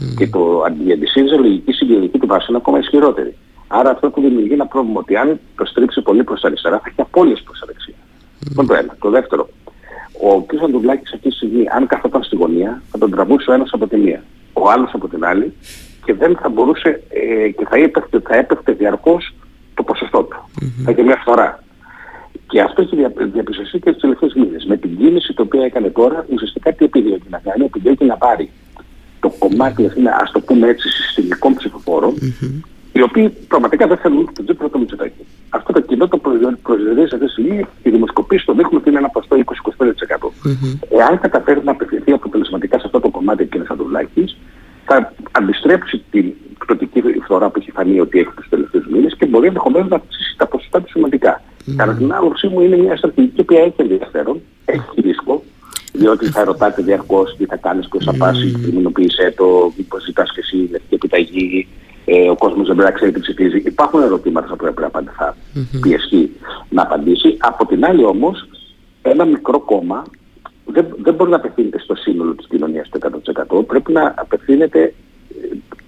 Mm. 0.00 0.14
Και 0.16 0.26
το 0.28 0.62
αντιεντησίζε 0.66 1.36
λογική 1.36 1.72
συμπληρωματική 1.72 2.18
του 2.18 2.26
βάση 2.26 2.46
είναι 2.48 2.56
ακόμα 2.56 2.78
ισχυρότερη. 2.78 3.36
Άρα 3.66 3.90
αυτό 3.90 4.10
που 4.10 4.20
δημιουργεί 4.20 4.52
ένα 4.52 4.66
πρόβλημα 4.66 4.98
ότι 5.00 5.16
αν 5.16 5.40
το 5.56 5.64
στρίψει 5.64 6.02
πολύ 6.02 6.24
προς 6.24 6.40
τα 6.40 6.46
αριστερά 6.46 6.76
θα 6.76 6.84
έχει 6.86 7.00
απόλυες 7.00 7.42
προς 7.42 7.58
τα 7.58 7.66
δεξιά. 7.66 7.94
Mm. 8.56 8.66
το 8.66 8.74
ένα. 8.74 8.96
Το 9.00 9.10
δεύτερο, 9.10 9.48
ο 10.22 10.42
κ. 10.42 10.62
Αντουλάκης 10.64 11.12
αυτή 11.12 11.28
τη 11.28 11.34
στιγμή, 11.34 11.64
αν 11.70 11.86
καθόταν 11.86 12.22
στη 12.22 12.36
γωνία, 12.36 12.82
θα 12.90 12.98
τον 12.98 13.10
τραβούσε 13.10 13.50
ο 13.50 13.52
ένας 13.52 13.70
από 13.72 13.86
τη 13.86 13.96
μία, 13.96 14.22
ο 14.52 14.70
άλλος 14.70 14.90
από 14.94 15.08
την 15.08 15.24
άλλη 15.24 15.54
και 16.04 16.14
δεν 16.14 16.36
θα 16.42 16.48
μπορούσε 16.48 17.02
ε, 17.08 17.48
και 17.48 17.66
θα 17.70 17.76
έπεφτε, 17.76 18.20
θα 18.20 18.36
έπεφτε 18.36 18.72
διαρκώς 18.72 19.34
το 19.74 19.82
ποσοστό 19.82 20.22
του. 20.22 20.36
Mm-hmm. 20.38 20.82
Θα 20.84 20.90
είχε 20.90 21.02
μια 21.02 21.20
φορά. 21.24 21.62
Και 22.46 22.60
αυτό 22.60 22.82
έχει 22.82 22.96
διαπιστωθεί 23.32 23.78
και 23.78 23.92
του 23.92 23.98
τελευταίου 24.00 24.30
μήνες. 24.34 24.64
Με 24.64 24.76
την 24.76 24.96
κίνηση 24.96 25.32
την 25.32 25.44
οποία 25.44 25.64
έκανε 25.64 25.88
τώρα, 25.88 26.26
ουσιαστικά 26.32 26.72
τι 26.72 26.84
επιδιώκει 26.84 27.26
να 27.30 27.38
κάνει, 27.38 27.64
επιδιώκει 27.64 28.04
να 28.04 28.16
πάρει 28.16 28.50
το 29.20 29.32
κομμάτι, 29.38 29.90
ας 30.22 30.30
το 30.32 30.40
πούμε 30.40 30.68
έτσι, 30.68 30.88
συστημικών 30.88 31.54
ψηφοφόρων, 31.54 32.14
mm-hmm. 32.20 32.60
οι 32.92 33.02
οποίοι 33.02 33.28
πραγματικά 33.48 33.86
δεν 33.86 33.96
θέλουν 33.96 34.30
τον 34.34 34.44
Τζίπρα 34.44 34.70
το 34.70 34.78
Μητσοτάκη. 34.78 35.24
Αυτό 35.50 35.72
το 35.72 35.80
κοινό 35.80 36.08
το 36.08 36.18
προσδιορίζει 36.62 37.14
αυτή 37.14 37.24
τη 37.24 37.30
στιγμή, 37.30 37.66
οι 37.82 37.90
δημοσκοπήσει 37.90 38.44
το 38.46 38.52
δείχνουν 38.52 38.76
ότι 38.76 38.88
είναι 38.88 38.98
ένα 38.98 39.08
ποστό 39.08 39.36
20-25%. 39.36 39.42
Mm-hmm. 39.42 40.98
Εάν 40.98 41.20
καταφέρει 41.20 41.60
να 41.64 41.70
απευθυνθεί 41.70 42.12
αποτελεσματικά 42.12 42.78
σε 42.78 42.82
αυτό 42.86 43.00
το 43.00 43.08
κομμάτι 43.08 43.42
ο 43.42 43.46
κ. 43.50 43.66
Σαντουλάκη, 43.66 44.36
θα 44.84 45.12
αντιστρέψει 45.30 46.02
την 46.10 46.32
πτωτική 46.58 47.02
φθορά 47.22 47.50
που 47.50 47.58
έχει 47.58 47.70
φανεί 47.70 48.00
ότι 48.00 48.18
έχει 48.18 48.30
τους 48.36 48.48
τελευταίους 48.48 48.86
μήνες 48.86 49.16
και 49.16 49.26
μπορεί 49.26 49.46
ενδεχομένως 49.46 49.88
να 49.88 49.96
αυξήσει 49.96 50.34
τα 50.36 50.46
ποσοστά 50.46 50.82
του 50.82 50.90
σημαντικά. 50.90 51.42
Κατά 51.76 51.94
την 51.94 52.12
άποψή 52.12 52.46
μου 52.48 52.60
είναι 52.60 52.76
μια 52.76 52.96
στρατηγική 52.96 53.42
που 53.44 53.54
έχει 53.54 53.74
ενδιαφέρον, 53.76 54.40
έχει 54.64 55.00
ρίσκο, 55.00 55.42
διότι 56.00 56.26
θα 56.26 56.44
ρωτάτε 56.44 56.82
διαρκώς 56.82 57.36
τι 57.36 57.44
θα 57.44 57.56
κάνεις, 57.56 57.88
ποιο 57.88 58.00
θα 58.00 58.14
πάσει, 58.16 58.50
κριμινοποίησέ 58.62 59.34
το, 59.36 59.72
μήπως 59.76 60.02
ζητάς 60.02 60.32
και 60.32 60.40
εσύ 60.40 60.56
λευκή 60.70 60.94
επιταγή, 60.94 61.68
ε, 62.04 62.28
ο 62.30 62.36
κόσμος 62.36 62.66
δεν 62.66 62.76
πρέπει 62.76 62.90
να 62.90 62.96
ξέρει 62.96 63.12
τι 63.12 63.20
ψηφίζει. 63.20 63.62
Υπάρχουν 63.66 64.02
ερωτήματα 64.02 64.46
που 64.46 64.56
πρέπει 64.56 64.80
να 64.80 64.90
θα 65.18 65.36
πιεστεί 65.80 66.32
να 66.68 66.82
απαντήσει. 66.82 67.36
Από 67.38 67.66
την 67.66 67.84
άλλη 67.84 68.04
όμως, 68.04 68.48
ένα 69.02 69.24
μικρό 69.24 69.60
κόμμα 69.60 70.02
δεν, 70.64 70.86
δεν 71.02 71.14
μπορεί 71.14 71.30
να 71.30 71.36
απευθύνεται 71.36 71.78
στο 71.78 71.94
σύνολο 71.94 72.34
της 72.34 72.46
κοινωνίας 72.46 72.88
το 72.88 72.98
100%. 73.60 73.66
Πρέπει 73.66 73.92
να 73.92 74.14
απευθύνεται 74.16 74.94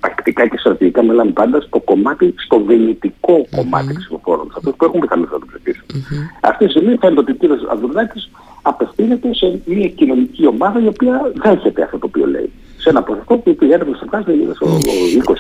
τακτικά 0.01 0.49
και 0.49 0.59
στρατηγικά 0.59 1.03
μιλάμε 1.03 1.31
πάντας 1.31 1.65
στο 1.65 1.81
κομμάτι, 1.81 2.35
στο 2.37 2.61
δυνητικό 2.61 3.37
mm-hmm. 3.39 3.57
κομμάτι 3.57 3.95
ψηφοφόρων, 3.99 4.47
σε 4.47 4.55
αυτούς 4.57 4.75
που 4.77 4.85
έχουν 4.85 5.01
πιθανότητα 5.01 5.39
να 5.39 5.45
το 5.45 5.47
ψηφίσουν. 5.53 5.87
Mm-hmm. 5.93 6.39
Αυτή 6.41 6.65
τη 6.65 6.71
στιγμή 6.71 6.97
φαίνεται 6.97 7.21
ότι 7.21 7.33
ο 7.33 7.57
κ. 7.57 7.71
Αδουρνάκη 7.73 8.31
απευθύνεται 8.63 9.35
σε 9.35 9.61
μια 9.65 9.89
κοινωνική 9.89 10.47
ομάδα 10.47 10.81
η 10.83 10.87
οποία 10.87 11.33
δέχεται 11.35 11.83
αυτό 11.83 11.99
το 11.99 12.07
οποίο 12.07 12.27
λέει 12.27 12.51
σε 12.83 12.89
ένα 12.89 13.03
ποσοστό 13.03 13.35
που 13.37 13.57
η 13.61 13.73
έρευνα 13.73 13.97
στο 13.97 14.07
κάθε 14.07 14.33
είναι 14.33 14.55
στο 14.55 14.67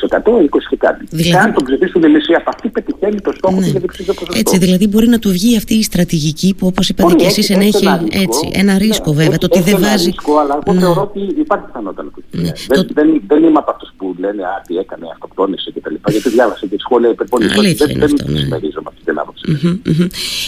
20%, 0.08 0.16
20% 0.46 0.48
και 0.70 0.76
κάτι. 0.76 1.04
Δηλαδή... 1.10 1.44
αν 1.44 1.52
τον 1.52 1.64
ψηφίσουν 1.64 2.02
οι 2.02 2.08
μισοί 2.08 2.32
από 2.32 2.50
αυτή, 2.54 2.68
πετυχαίνει 2.68 3.20
το 3.20 3.32
στόχο 3.36 3.60
ναι. 3.60 3.66
του 3.66 3.70
για 3.70 3.80
το 3.80 4.14
ποσοστό. 4.14 4.38
Έτσι, 4.38 4.58
δηλαδή 4.58 4.86
μπορεί 4.88 5.08
να 5.08 5.18
του 5.18 5.30
βγει 5.30 5.56
αυτή 5.56 5.74
η 5.74 5.82
στρατηγική 5.82 6.54
που 6.58 6.66
όπως 6.66 6.88
είπατε 6.88 7.14
και 7.14 7.26
εσείς 7.26 7.50
ενέχει 7.50 7.84
ένα 7.86 7.96
ρίσκο, 7.96 8.20
έτσι, 8.22 8.50
ένα 8.52 8.78
ρίσκο 8.78 9.10
ναι, 9.10 9.16
βέβαια. 9.22 9.38
το 9.38 9.46
ότι 9.50 9.60
δεν 9.60 9.80
βάζει. 9.80 10.04
ρίσκο, 10.04 10.38
αλλά 10.38 10.58
εγώ 10.66 10.74
ναι. 10.74 10.80
θεωρώ 10.80 11.02
ότι 11.02 11.20
υπάρχει 11.44 11.64
πιθανότητα 11.66 12.02
να 12.02 12.10
το 12.10 12.20
ναι. 12.30 12.52
δεν, 12.68 12.86
δεν, 12.94 13.22
δεν 13.26 13.42
είμαι 13.44 13.58
από 13.58 13.70
αυτούς 13.70 13.90
που 13.96 14.14
λένε 14.18 14.42
Α, 14.42 14.62
τι 14.66 14.76
έκανε, 14.76 15.06
αυτοκτόνησε 15.12 15.72
κτλ. 15.74 15.94
Γιατί 16.10 16.28
διάβασα 16.28 16.66
και 16.66 16.76
σχόλια 16.78 17.08
υπερπολιτικών. 17.08 17.64
Δεν, 17.64 17.98
δεν 17.98 18.08
συμμερίζομαι 18.08 18.88
αυτή 18.92 19.02
την 19.04 19.18
άποψη. 19.18 19.44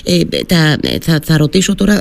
Ε, 0.05 1.19
θα 1.23 1.37
ρωτήσω 1.37 1.75
τώρα, 1.75 2.01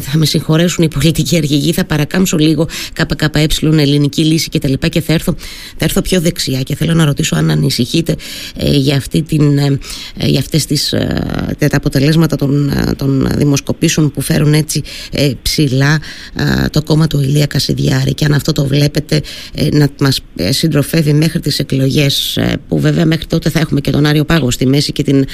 θα 0.00 0.18
με 0.18 0.26
συγχωρέσουν 0.26 0.84
οι 0.84 0.88
πολιτικοί 0.88 1.36
αρχηγοί, 1.36 1.72
θα 1.72 1.84
παρακάμψω 1.84 2.36
λίγο 2.36 2.68
ΚΚΕ 2.92 3.46
ελληνική 3.62 4.24
λύση 4.24 4.48
κτλ. 4.48 4.72
Και, 4.72 4.88
και 4.88 5.00
θα, 5.00 5.12
έρθω, 5.12 5.34
θα 5.76 5.84
έρθω 5.84 6.00
πιο 6.00 6.20
δεξιά 6.20 6.60
και 6.60 6.74
θέλω 6.74 6.94
να 6.94 7.04
ρωτήσω 7.04 7.36
αν 7.36 7.50
ανησυχείτε 7.50 8.16
ε, 8.56 8.70
για, 8.70 8.96
αυτή 8.96 9.22
την, 9.22 9.58
ε, 9.58 9.78
ε 10.16 10.26
για 10.26 10.38
αυτές 10.38 10.64
τις, 10.66 10.92
ε, 10.92 11.56
τα 11.58 11.76
αποτελέσματα 11.76 12.36
των, 12.36 12.68
ε, 12.68 12.94
των 12.96 13.28
δημοσκοπήσεων 13.36 14.10
που 14.10 14.20
φέρουν 14.20 14.54
έτσι 14.54 14.82
ψηλά 15.42 16.00
το 16.70 16.82
κόμμα 16.82 17.06
του 17.06 17.20
Ηλία 17.20 17.46
Κασιδιάρη 17.46 18.14
και 18.14 18.24
αν 18.24 18.32
αυτό 18.32 18.52
το 18.52 18.66
βλέπετε 18.66 19.20
να 19.72 19.88
μας 20.00 20.20
συντροφεύει 20.50 21.12
μέχρι 21.12 21.40
τις 21.40 21.58
εκλογές 21.58 22.38
που 22.68 22.80
βέβαια 22.80 23.06
μέχρι 23.06 23.26
τότε 23.26 23.50
θα 23.50 23.58
έχουμε 23.58 23.80
και 23.80 23.90
τον 23.90 24.06
Άριο 24.06 24.24
Πάγο 24.24 24.50
στη 24.50 24.66
μέση 24.66 24.92
και 24.92 25.02
την 25.02 25.24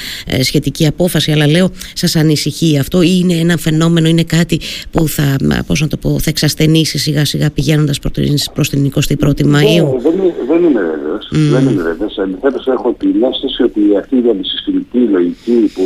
σχετική 0.41 0.87
απόφαση 0.87 1.31
αλλά 1.31 1.47
λέω 1.47 1.71
σας 1.93 2.15
ανησυχεί 2.15 2.77
αυτό 2.79 3.01
ή 3.01 3.19
είναι 3.21 3.33
ένα 3.33 3.57
φαινόμενο, 3.57 4.07
είναι 4.07 4.23
κάτι 4.23 4.59
που 4.91 5.07
θα, 5.07 5.35
πώς 5.65 5.81
να 5.81 5.87
το 5.87 5.97
πω, 5.97 6.19
θα 6.19 6.29
εξασθενήσει 6.29 6.97
σιγά 6.97 7.25
σιγά 7.25 7.51
πηγαίνοντας 7.51 7.99
προς 7.99 8.12
προς 8.53 8.69
την 8.69 8.91
21η 8.95 9.45
Μαΐου; 9.53 9.87
Ναι, 9.93 9.99
δεν, 10.05 10.15
δεν 10.47 10.63
είμαι 10.63 10.81
βέβαιος. 10.81 11.29
Mm. 11.31 11.37
Δεν 11.51 11.67
είμαι 11.67 11.81
βέβαιος. 11.81 12.17
Αντιθέτως 12.17 12.67
έχω 12.67 12.95
την 12.97 13.23
αίσθηση 13.23 13.63
ότι 13.63 13.81
αυτή 13.97 14.15
η 14.15 14.21
διαδυσυστημική 14.21 14.99
λογική 14.99 15.71
που 15.75 15.85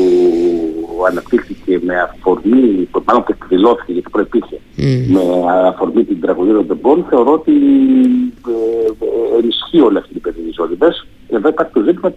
αναπτύχθηκε 1.09 1.79
με 1.83 1.95
αφορμή, 2.01 2.87
μάλλον 3.05 3.23
που 3.23 3.35
εκδηλώθηκε 3.39 3.91
γιατί 3.91 4.09
προϋπήρχε, 4.09 4.57
mm. 4.77 4.81
με 5.07 5.19
αφορμή 5.67 6.03
την 6.03 6.21
τραγωδία 6.21 6.53
των 6.53 6.67
Τεμπών, 6.67 7.05
θεωρώ 7.09 7.31
ότι 7.33 7.53
ε, 8.47 8.55
ε, 9.05 9.39
ενισχύει 9.39 9.81
όλη 9.81 9.97
αυτή 9.97 10.13
την 10.13 10.21
περιοριζότητα. 10.21 10.95
Εδώ 11.29 11.47
υπάρχει 11.49 11.73
το 11.73 11.81
ζήτημα 11.81 12.11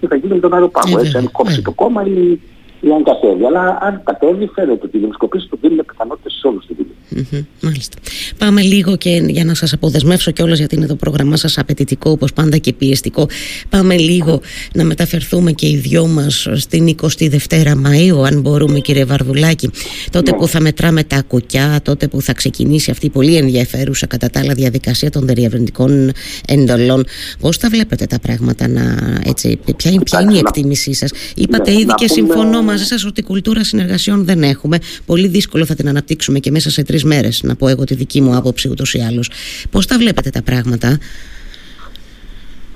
τι 0.00 0.06
θα 0.06 0.14
γίνει 0.14 0.34
με 0.34 0.40
τον 0.40 0.54
αεροπάγο. 0.54 0.98
Έτσι, 0.98 1.16
αν 1.16 1.30
κόψει 1.30 1.62
το 1.62 1.72
κόμμα 1.72 2.02
ή 2.06 2.38
ή 2.86 2.92
αν 2.92 3.02
κατέβει. 3.04 3.44
Αλλά 3.44 3.78
αν 3.80 4.00
κατέβει, 4.04 4.46
φαίνεται 4.54 4.86
ότι 4.86 4.96
οι 4.96 5.00
δημοσκοπήσει 5.00 5.48
του 5.48 5.58
δίνουν 5.60 5.84
πιθανότητες 5.86 6.32
σε 6.32 6.46
όλους 6.46 6.66
τη 6.66 6.74
δουλειά. 7.08 7.46
Μάλιστα. 7.60 7.96
Πάμε 8.38 8.62
λίγο 8.62 8.96
και 8.96 9.22
για 9.26 9.44
να 9.44 9.54
σας 9.54 9.72
αποδεσμεύσω 9.72 10.30
κιόλας, 10.30 10.58
γιατί 10.58 10.74
είναι 10.74 10.86
το 10.86 10.96
πρόγραμμά 10.96 11.36
σας 11.36 11.58
απαιτητικό 11.58 12.10
όπως 12.10 12.32
πάντα 12.32 12.56
και 12.56 12.72
πιεστικό. 12.72 13.28
Πάμε 13.68 13.96
λίγο 13.96 14.40
να 14.74 14.84
μεταφερθούμε 14.84 15.52
και 15.52 15.68
οι 15.68 15.76
δυο 15.76 16.06
μας 16.06 16.48
στην 16.54 16.96
22η 17.02 17.74
Μαου, 17.76 18.26
αν 18.26 18.40
μπορούμε, 18.40 18.78
κύριε 18.78 19.04
Βαρδουλάκη. 19.04 19.70
Τότε 20.10 20.30
ναι. 20.30 20.36
που 20.36 20.48
θα 20.48 20.60
μετράμε 20.60 21.04
τα 21.04 21.22
κουκιά, 21.22 21.80
τότε 21.82 22.08
που 22.08 22.22
θα 22.22 22.32
ξεκινήσει 22.32 22.90
αυτή 22.90 23.06
η 23.06 23.10
πολύ 23.10 23.36
ενδιαφέρουσα 23.36 24.06
κατά 24.06 24.30
τα 24.30 24.40
άλλα 24.40 24.54
διαδικασία 24.54 25.10
των 25.10 25.26
διευρυντικών 25.26 26.12
εντολών. 26.46 27.04
Πώς 27.40 27.58
τα 27.58 27.68
βλέπετε 27.68 28.06
τα 28.06 28.18
πράγματα, 28.18 28.68
να, 28.68 28.82
έτσι, 29.24 29.58
ποια, 29.76 30.00
ποια 30.00 30.20
είναι 30.20 30.34
η 30.34 30.38
εκτίμησή 30.38 30.92
σας; 30.92 31.10
Είπατε 31.34 31.70
ναι, 31.70 31.80
ήδη 31.80 31.92
και 31.94 32.08
συμφωνώ 32.08 32.62
μαζί 32.62 32.84
σας 32.84 33.04
ότι 33.04 33.22
κουλτούρα 33.22 33.64
συνεργασιών 33.64 34.24
δεν 34.24 34.42
έχουμε. 34.42 34.78
Πολύ 35.06 35.28
δύσκολο 35.28 35.64
θα 35.64 35.74
την 35.74 35.88
αναπτύξουμε 35.88 36.38
και 36.38 36.50
μέσα 36.50 36.70
σε 36.70 36.82
τρεις 36.82 37.03
μέρες, 37.04 37.42
να 37.42 37.56
πω 37.56 37.68
εγώ 37.68 37.84
τη 37.84 37.94
δική 37.94 38.20
μου 38.20 38.36
άποψη 38.36 38.68
ούτως 38.68 38.94
ή 38.94 39.00
άλλως. 39.00 39.30
Πώς 39.70 39.86
τα 39.86 39.98
βλέπετε 39.98 40.30
τα 40.30 40.42
πράγματα; 40.42 40.98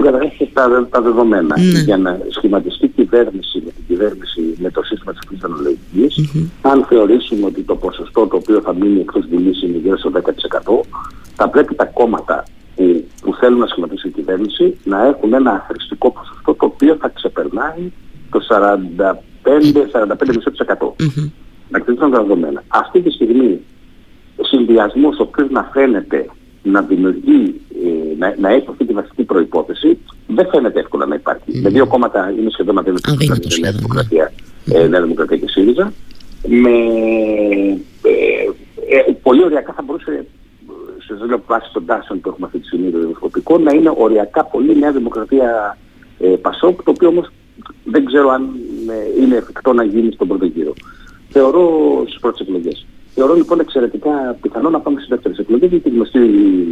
Καταρχήν 0.02 0.48
τα, 0.52 0.88
τα 0.90 1.00
δεδομένα. 1.00 1.60
Ναι. 1.60 1.80
Για 1.80 1.96
να 1.96 2.20
σχηματιστεί 2.28 2.88
κυβέρνηση 2.88 3.62
με 3.64 3.70
την 3.70 3.84
κυβέρνηση 3.86 4.54
με 4.58 4.70
το 4.70 4.82
σύστημα 4.82 5.12
της 5.12 5.20
κριτική 5.26 5.44
αναλογικής, 5.44 6.14
mm-hmm. 6.18 6.46
αν 6.60 6.84
θεωρήσουμε 6.88 7.46
ότι 7.46 7.62
το 7.62 7.76
ποσοστό 7.76 8.26
το 8.26 8.36
οποίο 8.36 8.60
θα 8.60 8.74
μείνει 8.74 9.00
εκτός 9.00 9.26
Βουλής 9.30 9.62
είναι 9.62 9.78
γύρω 9.78 9.98
στο 9.98 10.10
10%, 10.14 10.20
θα 11.34 11.48
πρέπει 11.48 11.74
τα 11.74 11.84
κόμματα 11.84 12.44
που, 12.76 13.04
που 13.22 13.34
θέλουν 13.34 13.58
να 13.58 13.66
σχηματίσουν 13.66 14.12
κυβέρνηση 14.12 14.76
να 14.84 15.06
έχουν 15.06 15.32
ένα 15.32 15.50
αχρηστικό 15.50 16.10
ποσοστό 16.10 16.54
το 16.54 16.66
οποίο 16.66 16.96
θα 17.00 17.08
ξεπερνάει 17.08 17.92
το 18.30 18.40
45-45% 18.48 19.08
mm-hmm. 20.96 21.30
να 21.68 21.78
κρατήσουν 21.78 22.10
τα 22.10 22.20
δεδομένα. 22.20 22.62
Αυτή 22.68 23.00
τη 23.00 23.10
στιγμή 23.10 23.50
ο 23.50 23.58
συνδυασμός 24.58 25.18
ο 25.18 25.22
οποίος 25.22 25.50
να 25.50 25.70
φαίνεται 25.72 26.26
να 26.62 26.82
δημιουργεί, 26.82 27.60
ε, 27.84 28.16
να, 28.18 28.34
να 28.40 28.48
έχει 28.48 28.66
αυτή 28.68 28.84
τη 28.84 28.92
βασική 28.92 29.22
προπόθεση, 29.22 29.98
δεν 30.26 30.48
φαίνεται 30.50 30.80
εύκολα 30.80 31.06
να 31.06 31.14
υπάρχει. 31.14 31.42
Mm. 31.48 31.60
Με 31.62 31.68
δύο 31.68 31.86
κόμματα 31.86 32.34
είναι 32.38 32.50
σχεδόν 32.50 32.78
αδύνατο 32.78 33.10
να 33.10 33.16
η 33.56 33.60
Νέα 33.60 33.72
Δημοκρατία, 33.72 34.32
ε, 34.72 34.86
Νέα 34.86 35.02
Δημοκρατία 35.02 35.36
και 35.36 35.48
ΣΥΡΙΖΑ. 35.48 35.92
Με, 36.46 36.70
ε, 38.02 39.08
ε, 39.08 39.12
πολύ 39.22 39.44
ωριακά 39.44 39.72
θα 39.72 39.82
μπορούσε 39.82 40.26
σε 41.06 41.14
δύο 41.26 41.42
βάσει 41.46 41.72
των 41.72 41.84
τάσεων 41.86 42.20
που 42.20 42.28
έχουμε 42.28 42.46
αυτή 42.46 42.58
τη 42.58 42.66
στιγμή 42.66 42.90
το 42.90 42.98
δημοσκοπικό 42.98 43.58
να 43.58 43.72
είναι 43.72 43.92
οριακά 43.96 44.44
πολύ 44.44 44.78
Νέα 44.78 44.92
Δημοκρατία 44.92 45.78
ε, 46.18 46.28
Πασόκ, 46.28 46.82
το 46.82 46.90
οποίο 46.90 47.08
όμως 47.08 47.30
δεν 47.84 48.04
ξέρω 48.04 48.28
αν 48.28 48.50
ε, 48.88 49.22
είναι 49.22 49.36
εφικτό 49.36 49.72
να 49.72 49.84
γίνει 49.84 50.12
στον 50.12 50.28
πρώτο 50.28 50.44
γύρο. 50.44 50.72
Θεωρώ 51.28 52.02
στις 52.06 52.20
πρώτες 52.20 52.40
εκλογές. 52.40 52.86
Θεωρώ 53.18 53.34
λοιπόν 53.34 53.60
εξαιρετικά 53.60 54.36
πιθανό 54.40 54.70
να 54.70 54.80
πάμε 54.80 55.00
στι 55.00 55.08
δεύτερε 55.08 55.34
εκλογέ 55.38 55.66
για 55.66 55.80
τη 55.80 55.90
γνωστή 55.90 56.18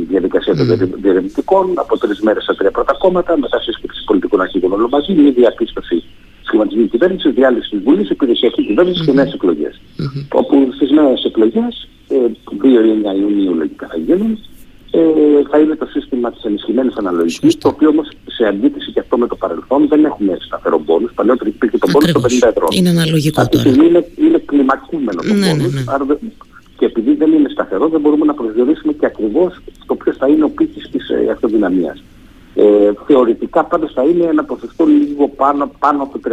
διαδικασία 0.09 0.53
mm. 0.53 0.57
των 0.57 0.93
διερευνητικών 1.03 1.73
από 1.75 1.99
τρεις 1.99 2.21
μέρες 2.21 2.43
στα 2.43 2.55
τρία 2.55 2.71
πρώτα 2.71 2.95
κόμματα, 2.99 3.39
μετά 3.39 3.61
σύσκεψη 3.61 4.05
πολιτικών 4.05 4.41
αρχηγών 4.41 4.73
όλων 4.73 4.89
μαζί, 4.91 5.13
μια 5.13 5.33
διαπίστωση 5.33 6.05
σχηματισμού 6.43 6.89
κυβέρνηση, 6.89 7.31
διάλυση 7.31 7.71
της 7.71 7.81
Βουλής, 7.83 8.11
υπηρεσιακή 8.11 8.67
κυβέρνηση 8.67 8.99
mm. 9.03 9.07
και 9.07 9.13
νέες 9.13 9.33
εκλογές. 9.33 9.81
Mm-hmm. 9.99 10.27
Όπου 10.33 10.69
στις 10.75 10.91
νέες 10.91 11.25
εκλογές, 11.25 11.89
2 12.09 12.15
ε, 13.13 13.19
Ιουνίου 13.19 13.55
λογικά 13.55 13.87
θα 13.87 13.97
γίνουν, 13.97 14.39
ε, 14.91 15.01
θα 15.51 15.59
είναι 15.59 15.75
το 15.75 15.87
σύστημα 15.87 16.33
της 16.33 16.45
ενισχυμένης 16.45 16.95
αναλογικής, 16.97 17.59
το 17.59 17.69
οποίο 17.69 17.89
όμως 17.89 18.09
σε 18.27 18.45
αντίθεση 18.45 18.93
και 18.93 19.01
αυτό 19.01 19.19
με 19.19 19.27
το 19.27 19.37
παρελθόν 19.37 19.89
δεν 19.89 20.05
έχουμε 20.05 20.37
σταθερό 20.41 20.79
πόνου. 20.81 21.09
Παλιότερα 21.15 21.49
υπήρχε 21.49 21.79
το 21.79 21.87
πόνου 21.93 22.09
στο 22.09 22.21
50 22.21 22.49
ευρώ. 22.49 22.67
Είναι 22.71 22.89
αναλογικό 22.89 23.41
Αυτή 23.41 23.57
τώρα. 23.57 23.85
Είναι, 23.85 24.07
είναι 24.17 24.39
κλιμακούμενο 24.39 25.21
το 25.23 25.35
ναι, 25.35 25.49
πόνους, 25.49 25.73
ναι, 25.73 25.81
ναι. 25.81 25.85
και 25.85 25.91
επειδή 25.91 26.07
δεν 26.07 26.19
είναι 26.23 26.36
σταθερός 27.67 27.91
δεν 27.91 28.01
μπορούμε 28.01 28.25
να 28.25 28.35
προσδιορίσουμε 28.35 28.93
και 28.93 29.07
ακριβώς 29.07 29.61
το 29.87 29.95
ποιος 29.95 30.17
θα 30.17 30.29
είναι 30.29 30.45
ο 30.45 30.49
πύχης 30.49 30.91
της 30.91 31.09
ε, 31.09 31.31
αυτοδυναμίας. 31.31 32.03
Ε, 32.55 32.93
θεωρητικά 33.07 33.65
πάντως 33.65 33.93
θα 33.93 34.03
είναι 34.03 34.25
ένα 34.25 34.45
ποσοστό 34.45 34.85
λίγο 34.87 35.29
πάνω, 35.29 35.71
πάνω 35.79 36.03
από 36.03 36.19
το 36.19 36.31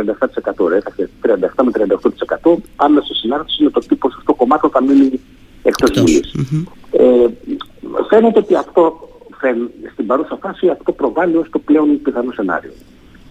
37%. 0.66 0.68
Ρε. 0.68 0.80
37 1.22 1.64
με 1.64 1.72
38% 2.44 2.56
πάνω 2.76 3.02
σε 3.02 3.14
συνάρτηση 3.14 3.64
με 3.64 3.70
το 3.70 3.80
τι 3.80 3.96
ποσοστό 3.96 4.34
κομμάτων 4.34 4.70
θα 4.70 4.84
μείνει 4.84 5.20
εκτός 5.64 5.92
Βουλής. 6.00 6.36
Mm-hmm. 6.38 6.64
Ε, 6.92 7.28
φαίνεται 8.10 8.40
ότι 8.40 8.56
αυτό 8.56 9.10
στην 9.92 10.06
παρούσα 10.06 10.38
φάση 10.42 10.68
αυτό 10.70 10.92
προβάλλει 10.92 11.36
ως 11.36 11.50
το 11.50 11.60
πλέον 11.60 12.02
πιθανό 12.02 12.32
σενάριο. 12.32 12.72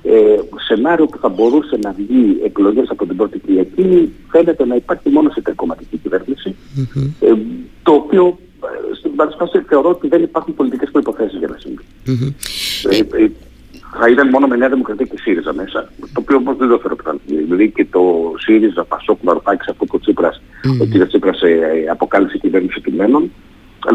Ε, 0.02 0.36
σενάριο 0.66 1.06
που 1.06 1.18
θα 1.18 1.28
μπορούσε 1.28 1.78
να 1.82 1.92
βγει 1.92 2.40
εκλογές 2.44 2.90
από 2.90 3.06
την 3.06 3.16
πρώτη 3.16 3.38
Κυριακή 3.38 4.12
φαίνεται 4.30 4.66
να 4.66 4.74
υπάρχει 4.74 5.08
μόνο 5.10 5.30
σε 5.30 5.40
τερκομματική 5.40 6.00
ε, 7.20 7.32
το 7.82 7.92
οποίο 7.92 8.38
ε, 8.64 8.94
στην 8.94 9.14
παρούσα 9.16 9.36
φάση 9.36 9.64
θεωρώ 9.68 9.88
ότι 9.90 10.08
δεν 10.08 10.22
υπάρχουν 10.22 10.54
πολιτικές 10.54 10.90
προϋποθέσεις 10.90 11.38
για 11.38 11.48
να 11.48 11.56
συμβεί. 11.58 11.84
Ε, 12.90 13.22
ε, 13.22 13.30
θα 13.98 14.08
ήταν 14.08 14.28
μόνο 14.28 14.46
με 14.46 14.56
Νέα 14.56 14.68
Δημοκρατία 14.68 15.06
και 15.06 15.18
ΣΥΡΙΖΑ 15.18 15.54
μέσα. 15.54 15.88
Το 16.00 16.20
οποίο 16.20 16.36
όμως 16.36 16.56
δεν 16.56 16.68
το 16.68 16.78
φέρω 16.78 16.96
πιθανό. 16.96 17.18
Δηλαδή 17.26 17.70
και 17.70 17.86
το 17.90 18.32
ΣΥΡΙΖΑ, 18.38 18.84
Πασόκ, 18.84 19.18
Μαροπάκη, 19.22 19.70
αυτό 19.70 19.84
ο 19.90 19.98
Τσίπρας, 19.98 20.42
mm. 20.64 20.80
ο 20.80 21.04
κ. 21.04 21.06
Τσίπρας 21.06 21.42
ε, 21.42 21.86
αποκάλυψε 21.90 22.38
κυβέρνηση 22.38 22.80
του 22.80 22.92
Μένων 22.92 23.30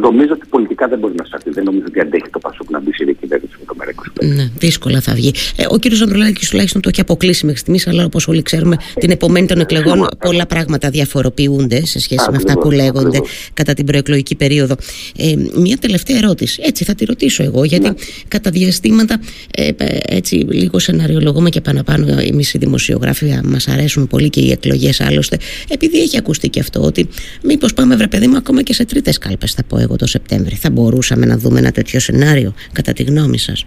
Νομίζω 0.01 0.33
ότι 0.33 0.45
πολιτικά 0.49 0.87
δεν 0.87 0.99
μπορεί 0.99 1.13
να 1.15 1.23
σταθεί. 1.23 1.49
Δεν 1.49 1.63
νομίζω 1.63 1.85
ότι 1.87 1.99
αντέχει 1.99 2.29
το 2.29 2.39
Πασόκ 2.39 2.69
να 2.69 2.79
μπει 2.81 2.93
σε 2.93 3.03
διακυβέρνηση 3.03 3.55
με 3.59 3.65
το 3.65 3.75
ΜΕΡΑ25. 3.79 4.35
Ναι, 4.35 4.49
δύσκολα 4.57 5.01
θα 5.01 5.13
βγει. 5.13 5.31
Ε, 5.55 5.65
ο 5.69 5.79
κ. 5.79 5.85
Ανδρουλάκης 6.01 6.49
τουλάχιστον 6.49 6.81
το 6.81 6.89
έχει 6.89 7.01
αποκλείσει 7.01 7.45
μέχρι 7.45 7.59
στιγμής, 7.59 7.87
αλλά 7.87 8.05
όπως 8.05 8.27
όλοι 8.27 8.41
ξέρουμε, 8.41 8.77
την 8.99 9.11
επομένη 9.11 9.47
των 9.47 9.59
εκλογών 9.59 10.07
πολλά 10.19 10.45
πράγματα 10.45 10.89
διαφοροποιούνται 10.89 11.85
σε 11.85 11.99
σχέση 11.99 12.29
με 12.31 12.35
αυτά 12.35 12.57
που 12.57 12.71
λέγονται 12.71 13.21
κατά 13.53 13.73
την 13.73 13.85
προεκλογική 13.85 14.35
περίοδο. 14.35 14.75
Ε, 15.17 15.35
μια 15.55 15.77
τελευταία 15.77 16.17
ερώτηση. 16.17 16.61
Έτσι 16.65 16.83
θα 16.83 16.95
τη 16.95 17.05
ρωτήσω 17.05 17.43
εγώ, 17.43 17.63
γιατί 17.63 17.87
ναι. 17.87 17.93
κατά 18.27 18.49
διαστήματα 18.49 19.19
ε, 19.55 19.67
ε 19.77 19.97
έτσι 20.07 20.35
λίγο 20.35 20.79
σεναριολογούμε 20.79 21.49
και 21.49 21.61
παραπάνω 21.61 22.19
εμείς 22.19 22.53
οι 22.53 22.57
δημοσιογράφοι 22.57 23.39
μας 23.43 23.67
αρέσουν 23.67 24.07
πολύ 24.07 24.29
και 24.29 24.41
οι 24.41 24.51
εκλογές 24.51 25.01
άλλωστε, 25.01 25.37
επειδή 25.69 25.99
έχει 25.99 26.17
ακουστεί 26.17 26.49
και 26.49 26.59
αυτό 26.59 26.81
ότι 26.81 27.07
μήπως 27.43 27.73
πάμε 27.73 27.95
βρε 27.95 28.07
παιδί 28.07 28.27
μου 28.27 28.37
ακόμα 28.37 28.61
και 28.61 28.73
σε 28.73 28.85
τρίτες 28.85 29.17
κάλπες, 29.17 29.53
θα 29.53 29.63
πω 29.67 29.76
εγώ 29.79 29.95
το 29.95 30.07
Σεπτέμβρη. 30.07 30.55
Θα 30.55 30.69
μπορούσαμε 30.69 31.25
να 31.25 31.37
δούμε 31.37 31.59
ένα 31.59 31.71
τέτοιο 31.71 31.99
σενάριο, 31.99 32.53
κατά 32.71 32.93
τη 32.93 33.03
γνώμη 33.03 33.37
σας; 33.37 33.65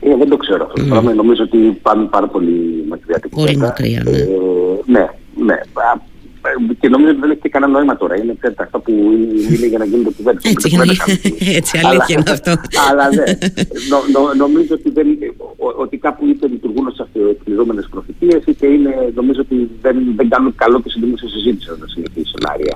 Ε, 0.00 0.16
δεν 0.16 0.28
το 0.28 0.36
ξέρω 0.36 0.64
αυτό 0.66 0.82
το 0.82 0.88
πράγμα. 0.88 1.14
Νομίζω 1.14 1.42
ότι 1.42 1.58
πάμε 1.82 2.04
πάρα 2.04 2.26
πολύ 2.28 2.84
μακριά 2.88 3.20
Πολύ 3.30 3.56
μακριά, 3.56 4.02
ναι. 4.04 4.18
Ε, 4.18 4.26
ναι, 4.86 5.06
ναι. 5.44 5.54
Και 6.80 6.88
νομίζω 6.88 7.10
ότι 7.10 7.20
δεν 7.20 7.30
έχει 7.30 7.40
και 7.40 7.48
κανένα 7.48 7.72
νόημα 7.72 7.96
τώρα. 7.96 8.16
Είναι 8.16 8.34
ξέρετε, 8.38 8.62
αυτά 8.62 8.78
που 8.78 8.90
είναι 9.54 9.66
για 9.66 9.78
να 9.78 9.84
γίνονται 9.84 10.10
κουβέντε. 10.16 10.38
Έτσι, 10.42 10.76
έτσι, 11.58 11.78
αλήθεια 11.84 12.16
είναι 12.18 12.30
αυτό. 12.30 12.50
Αλλά 12.90 13.04
ναι. 13.14 13.24
Νο, 13.90 13.98
νο, 14.14 14.34
νομίζω 14.34 14.74
ότι, 14.78 14.90
δεν, 14.90 15.06
ότι 15.76 15.96
κάπου 15.96 16.26
είτε 16.26 16.46
λειτουργούν 16.46 16.86
ως 16.86 17.00
αυτοεκπληρώμενες 17.00 17.88
προφητείε, 17.90 18.40
είτε 18.46 18.66
είναι, 18.66 18.92
νομίζω 19.14 19.40
ότι 19.40 19.70
δεν, 19.82 19.96
δεν 20.16 20.28
κάνουν 20.28 20.54
καλό 20.54 20.80
και 20.80 20.88
στην 20.88 21.02
δημόσια 21.02 21.28
συζήτηση 21.28 21.70
να 21.80 21.86
συνεχίσει 21.86 22.30
σενάρια. 22.34 22.74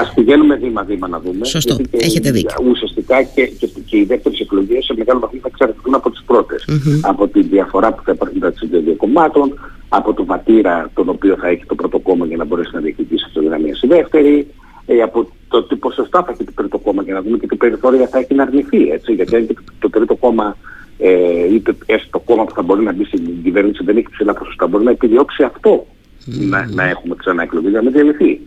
Α 0.00 0.14
πηγαίνουμε 0.14 0.54
βήμα-βήμα 0.54 1.08
να 1.08 1.20
δούμε. 1.20 1.44
Σωστό. 1.44 1.76
Και, 1.76 1.88
Έχετε 1.90 2.30
δίκιο. 2.30 2.64
Ουσιαστικά 2.70 3.22
και, 3.22 3.46
και, 3.46 3.66
και 3.86 3.96
οι 3.96 4.04
δεύτερες 4.04 4.38
εκλογές 4.38 4.84
σε 4.84 4.94
μεγάλο 4.96 5.20
βαθμό 5.20 5.38
θα 5.42 5.48
εξαρτηθούν 5.52 5.94
από 5.94 6.10
τις 6.10 6.22
πρώτες. 6.26 6.64
Από 7.00 7.28
τη 7.28 7.42
διαφορά 7.42 7.92
που 7.92 8.02
θα 8.04 8.12
υπάρχει 8.12 8.34
μεταξύ 8.38 8.66
των 8.66 8.84
δύο 8.84 8.94
κομμάτων, 8.94 9.54
από 9.94 10.14
το 10.14 10.24
βατήρα 10.24 10.90
τον 10.94 11.08
οποίο 11.08 11.36
θα 11.36 11.48
έχει 11.48 11.66
το 11.66 11.74
πρώτο 11.74 11.98
κόμμα 11.98 12.26
για 12.26 12.36
να 12.36 12.44
μπορέσει 12.44 12.70
να 12.72 12.80
διεκδικήσει 12.80 13.24
αυτοδυναμία 13.26 13.74
στη 13.74 13.86
δεύτερη, 13.86 14.46
ε, 14.86 15.02
από 15.02 15.28
το 15.48 15.62
τι 15.62 15.76
ποσοστά 15.76 16.22
θα 16.22 16.30
έχει 16.32 16.44
το 16.44 16.52
τρίτο 16.54 16.78
κόμμα 16.78 17.02
για 17.02 17.14
να 17.14 17.22
δούμε 17.22 17.38
και 17.38 17.46
τι 17.46 17.56
περιθώρια 17.56 18.06
θα 18.06 18.18
έχει 18.18 18.34
να 18.34 18.42
αρνηθεί. 18.42 18.90
Έτσι, 18.90 19.12
γιατί 19.12 19.36
αν 19.36 19.46
το 19.78 19.90
τρίτο 19.90 20.14
κόμμα 20.14 20.56
ε, 20.98 21.54
είτε 21.54 21.76
έστω 21.86 22.08
το 22.10 22.18
κόμμα 22.18 22.44
που 22.44 22.54
θα 22.54 22.62
μπορεί 22.62 22.82
να 22.82 22.92
μπει 22.92 23.04
στην 23.04 23.42
κυβέρνηση 23.42 23.84
δεν 23.84 23.96
έχει 23.96 24.08
ψηλά 24.10 24.32
ποσοστά, 24.34 24.66
μπορεί 24.66 24.84
να 24.84 24.90
επιδιώξει 24.90 25.42
αυτό 25.42 25.86
να, 26.24 26.68
να 26.74 26.88
έχουμε 26.88 27.14
ξανά 27.18 27.42
εκλογή 27.42 27.68
για 27.68 27.80
να 27.80 27.90
διαλυθεί. 27.90 28.40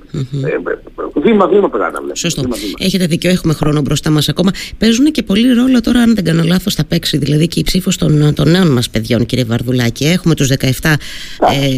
Βήμα-βήμα 1.16 1.70
πράγματα 1.70 1.98
βλέπουμε. 1.98 2.16
Σωστό. 2.16 2.44
Έχετε 2.78 3.06
δίκιο, 3.06 3.30
έχουμε 3.30 3.54
χρόνο 3.54 3.82
μπροστά 3.82 4.10
μας 4.10 4.30
ακόμα. 4.30 4.52
Παίζουν 4.78 5.06
και 5.06 5.24
πολύ 5.24 5.54
ρόλο 5.54 5.82
τώρα, 5.82 6.00
αν 6.00 6.16
δεν 6.16 6.24
κάνω 6.24 6.44
λάθος, 6.44 6.74
θα 6.74 6.86
παίξει 6.86 7.18
δηλαδή 7.18 7.48
και 7.48 7.60
η 7.60 7.64
ψήφος 7.64 7.98
των, 7.98 8.34
των 8.34 8.50
νέων 8.50 8.68
μας 8.68 8.90
παιδιών, 8.90 9.26
κύριε 9.26 9.44
Βαρδουλάκη. 9.44 10.06
Έχουμε 10.06 10.36
τους 10.36 10.50
17, 10.82 10.94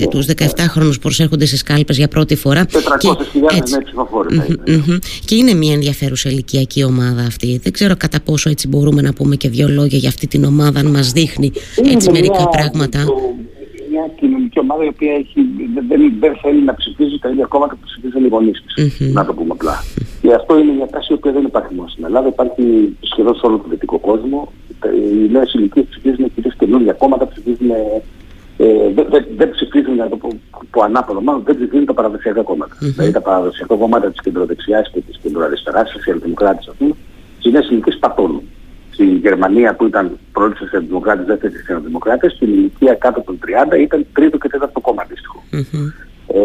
ε, 0.01 0.07
τους 0.07 0.25
17 0.25 0.45
χρόνου 0.67 0.91
που 0.91 0.99
προσέρχονται 1.01 1.45
στι 1.45 1.63
κάλπε 1.63 1.93
για 1.93 2.07
πρώτη 2.07 2.35
φορά. 2.35 2.65
400.000 2.65 2.71
νέοι 3.51 3.83
ψηφοφόροι. 3.83 4.41
Και 5.25 5.35
είναι 5.35 5.53
μια 5.53 5.73
ενδιαφέρουσα 5.73 6.29
ηλικιακή 6.29 6.83
ομάδα 6.83 7.21
αυτή. 7.21 7.59
Δεν 7.63 7.71
ξέρω 7.71 7.95
κατά 7.97 8.19
πόσο 8.19 8.49
έτσι 8.49 8.67
μπορούμε 8.67 9.01
να 9.01 9.13
πούμε 9.13 9.35
και 9.35 9.49
δύο 9.49 9.67
λόγια 9.69 9.97
για 9.97 10.09
αυτή 10.09 10.27
την 10.27 10.43
ομάδα, 10.43 10.79
αν 10.79 10.85
μας 10.85 11.11
δείχνει 11.11 11.51
έτσι 11.83 12.11
μερικά 12.11 12.49
πράγματα 12.49 13.05
μια 13.91 14.11
κοινωνική 14.19 14.59
ομάδα 14.59 14.83
η 14.83 14.87
οποία 14.87 15.13
έχει, 15.13 15.39
δεν, 15.87 16.13
δεν 16.19 16.35
θέλει 16.41 16.61
να 16.63 16.73
ψηφίζει 16.75 17.19
τα 17.19 17.29
ίδια 17.29 17.45
κόμματα 17.45 17.73
που 17.75 17.81
ψηφίζουν 17.85 18.25
οι 18.25 18.27
γονείς 18.27 18.63
της. 18.63 18.73
Mm-hmm. 18.77 19.11
Να 19.13 19.25
το 19.25 19.33
πούμε 19.33 19.51
απλά. 19.51 19.75
Και 20.21 20.33
αυτό 20.33 20.59
είναι 20.59 20.71
μια 20.71 20.87
τάση 20.87 21.13
η 21.13 21.15
οποία 21.15 21.31
δεν 21.31 21.43
υπάρχει 21.43 21.73
μόνο 21.73 21.87
στην 21.87 22.05
Ελλάδα, 22.05 22.27
υπάρχει 22.27 22.95
σχεδόν 22.99 23.35
σε 23.35 23.45
όλο 23.45 23.57
τον 23.57 23.69
δυτικό 23.69 23.97
κόσμο. 23.99 24.51
Οι 24.95 25.31
νέες 25.31 25.53
ηλικίες 25.53 25.85
ψηφίζουν 25.89 26.33
κυρίως 26.33 26.55
καινούργια 26.55 26.93
κόμματα, 26.93 27.27
ψηφίζουν. 27.27 27.69
Ε, 28.59 28.91
δεν, 28.95 29.05
δεν, 29.09 29.25
δεν 29.37 29.49
ψηφίζουν, 29.49 29.95
να 29.95 30.09
το 30.09 30.17
πω, 30.17 30.29
που 30.71 30.83
ανάποδο, 30.83 31.21
μάλλον 31.21 31.41
δεν 31.45 31.55
ψηφίζουν 31.55 31.85
τα 31.85 31.93
παραδοσιακά 31.93 32.41
κόμματα. 32.41 32.75
Mm-hmm. 32.75 32.93
Δηλαδή 32.95 33.11
τα 33.11 33.21
παραδοσιακά 33.21 33.75
κόμματα 33.75 34.11
της 34.11 34.21
κεντροδεξιάς 34.21 34.89
και 34.93 34.99
της 34.99 35.17
κεντροαριστεράς, 35.21 35.89
οι 35.89 35.91
σοσιαλδημοκράτε, 35.91 36.59
ας 36.69 36.75
πούμε, 36.77 36.93
οι 37.41 37.49
νέες 37.51 37.69
ηλικίες 37.69 37.97
πατώνουν 37.97 38.41
στη 38.97 39.05
Γερμανία 39.05 39.75
που 39.75 39.85
ήταν 39.85 40.17
πρώτη 40.31 40.57
σοσιαλδημοκράτε, 40.57 41.23
δεύτερη 41.23 41.53
σοσιαλδημοκράτε, 41.57 42.29
στην 42.29 42.47
ηλικία 42.53 42.93
κάτω 42.93 43.21
των 43.21 43.39
30 43.73 43.79
ήταν 43.79 44.05
τρίτο 44.13 44.37
και 44.37 44.47
τέταρτο 44.47 44.79
κόμμα 44.79 45.01
αντίστοιχο. 45.01 45.43
Mm-hmm. 45.51 45.85
Ε, 46.27 46.39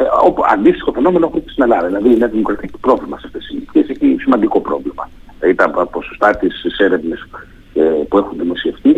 ε, 0.00 0.02
όπου, 0.24 0.42
αντίστοιχο 0.54 0.92
φαινόμενο 0.92 1.26
έχουμε 1.26 1.40
και 1.40 1.50
στην 1.50 1.62
Ελλάδα. 1.62 1.86
Δηλαδή 1.86 2.08
η 2.14 2.16
Νέα 2.16 2.28
Δημοκρατία 2.28 2.68
έχει 2.68 2.80
πρόβλημα 2.80 3.18
σε 3.18 3.26
αυτές 3.26 3.42
τις 3.42 3.50
ηλικίες, 3.50 3.88
έχει 3.88 4.16
σημαντικό 4.20 4.60
πρόβλημα. 4.60 5.10
Δηλαδή 5.38 5.54
τα 5.56 5.86
ποσοστά 5.96 6.30
της 6.36 6.78
έρευνες 6.78 7.26
ε, 7.74 7.82
που 8.08 8.18
έχουν 8.18 8.36
δημοσιευτεί 8.38 8.90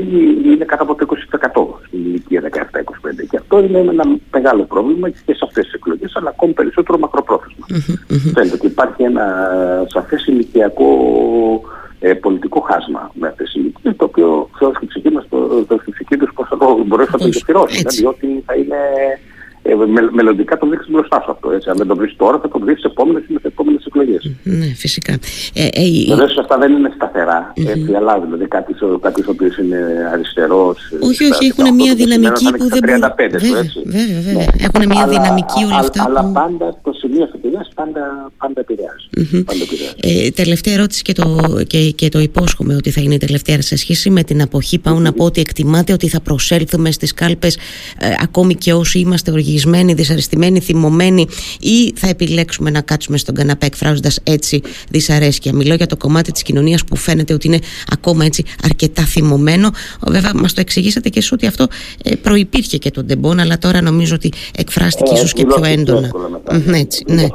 είναι 0.44 0.64
κάτω 0.64 0.82
από 0.82 0.94
το 0.94 1.06
20% 1.82 1.86
στην 1.86 1.98
ηλικία 1.98 2.42
17-25. 2.42 2.48
Και 3.30 3.36
αυτό 3.36 3.60
είναι 3.64 3.78
ένα 3.78 4.04
μεγάλο 4.32 4.62
πρόβλημα 4.62 5.08
και 5.10 5.34
σε 5.38 5.44
αυτές 5.48 5.64
τις 5.64 5.74
εκλογές, 5.74 6.12
αλλά 6.16 6.28
ακόμη 6.28 6.52
περισσότερο 6.52 6.98
μακροπρόθεσμα. 6.98 7.66
Mm-hmm. 7.70 8.32
Φαίνεται 8.34 8.54
ότι 8.54 8.66
υπάρχει 8.66 9.02
ένα 9.02 9.26
σαφές 9.86 10.26
ηλικιακό 10.26 10.90
ε, 12.06 12.14
πολιτικό 12.14 12.60
χάσμα 12.60 13.10
με 13.14 13.28
αυτές 13.28 13.46
τις 13.46 13.54
ηλικίες, 13.54 13.96
το 13.96 14.04
οποίο 14.04 14.48
θεωρώ 14.58 14.74
στην 14.74 14.88
ψυχή 14.88 15.10
μας, 15.10 15.24
το, 15.28 15.64
το, 15.64 15.76
ψυχή 15.90 16.16
τους 16.16 16.30
πώς 16.34 16.48
θα 16.48 16.56
το 16.56 16.84
μπορέσει 16.86 17.10
να 17.12 17.18
το 17.18 17.26
γεφυρώσει, 17.26 17.84
διότι 17.88 18.42
θα 18.46 18.54
είναι 18.54 18.76
ε, 19.66 19.74
με, 19.74 20.08
μελλοντικά 20.12 20.58
το 20.58 20.66
βρίσκει 20.66 20.90
μπροστά 20.90 21.20
σου 21.24 21.30
αυτό. 21.30 21.50
Έτσι. 21.50 21.70
Αν 21.70 21.76
δεν 21.76 21.86
το 21.86 21.96
βρεις 21.96 22.16
τώρα, 22.16 22.38
θα 22.38 22.48
το 22.48 22.58
βρεις 22.58 22.80
σε 22.80 22.86
επόμενες 22.86 23.22
ή 23.28 23.34
επόμενες 23.42 23.84
εκλογές. 23.84 24.30
Ναι, 24.42 24.66
φυσικά. 24.66 25.12
Ε, 25.54 25.66
ε, 25.72 25.82
Βεβαίω 26.08 26.28
αυτά 26.40 26.58
δεν 26.58 26.72
είναι 26.72 26.90
σταθερά. 26.94 27.52
Mm-hmm. 27.52 27.68
Έτσι, 27.68 27.94
αλλά 27.94 28.20
δηλαδή 28.20 28.46
κάτι 28.46 28.72
ο 28.84 29.00
οποίο 29.26 29.50
είναι 29.62 29.78
αριστερός. 30.12 30.78
Όχι, 31.00 31.24
όχι, 31.24 31.46
έχουν 31.46 31.74
μια 31.74 31.94
δυναμική 31.94 32.44
που 32.56 32.68
δεν 32.68 32.78
μπορεί. 32.84 33.00
35, 33.02 33.30
βέβαια, 33.30 33.58
έτσι. 33.58 33.82
βέβαια, 33.84 34.20
βέβαια. 34.20 34.32
Ναι. 34.32 34.64
Έχουν 34.66 34.86
μια 34.86 35.06
δυναμική 35.06 35.64
όλα 35.64 35.78
αυτά. 35.78 36.04
Αλλά 36.06 36.24
πάντα 36.24 36.76
το 37.18 37.20
σημείο 37.20 37.24
αφετηρία 37.24 37.66
πάντα, 37.74 38.32
πάντα 38.38 38.60
επηρεάζει. 38.60 40.26
Ε, 40.26 40.30
τελευταία 40.30 40.74
ερώτηση 40.74 41.02
και 41.02 41.12
το, 41.12 41.60
και, 41.66 41.90
και 41.90 42.08
το 42.08 42.18
υπόσχομαι 42.18 42.74
ότι 42.74 42.90
θα 42.90 43.00
είναι 43.00 43.14
η 43.14 43.18
τελευταία 43.18 43.62
σε 43.62 43.76
σχέση 43.76 44.10
με 44.10 44.22
την 44.22 44.42
αποχή. 44.42 44.78
Πάω 44.78 44.98
να 44.98 45.12
πω 45.12 45.24
ότι 45.24 45.40
εκτιμάτε 45.40 45.92
ότι 45.92 46.08
θα 46.08 46.20
προσέλθουμε 46.20 46.90
στις 46.90 47.14
κάλπες 47.14 47.56
ε, 47.56 47.60
ακόμη 48.22 48.54
και 48.54 48.72
όσοι 48.72 48.98
είμαστε 48.98 49.30
οργισμένοι 49.30 49.52
οργισμένοι, 49.54 49.94
δυσαρεστημένοι, 49.94 50.60
θυμωμένοι 50.60 51.26
ή 51.60 51.92
θα 51.96 52.08
επιλέξουμε 52.08 52.70
να 52.70 52.80
κάτσουμε 52.80 53.16
στον 53.16 53.34
καναπέ 53.34 53.66
εκφράζοντας 53.66 54.20
έτσι 54.22 54.62
δυσαρέσκεια. 54.90 55.52
Μιλώ 55.54 55.74
για 55.74 55.86
το 55.86 55.96
κομμάτι 55.96 56.32
της 56.32 56.42
κοινωνίας 56.42 56.84
που 56.84 56.96
φαίνεται 56.96 57.34
ότι 57.34 57.46
είναι 57.46 57.58
ακόμα 57.92 58.24
έτσι 58.24 58.44
αρκετά 58.64 59.02
θυμωμένο. 59.02 59.70
Βέβαια, 60.06 60.30
μας 60.34 60.52
το 60.52 60.60
εξηγήσατε 60.60 61.08
και 61.08 61.18
εσεί 61.18 61.34
ότι 61.34 61.46
αυτό 61.46 61.66
ε, 62.04 62.14
προπήρχε 62.14 62.78
και 62.78 62.90
τον 62.90 63.04
Ντεμπόν, 63.04 63.40
αλλά 63.40 63.58
τώρα 63.58 63.82
νομίζω 63.82 64.14
ότι 64.14 64.32
εκφράστηκε 64.56 65.10
ε, 65.10 65.14
ίσως 65.14 65.32
και 65.32 65.46
πιο 65.46 65.64
έντονα. 65.64 66.10
έτσι, 66.74 67.03
ναι. 67.06 67.28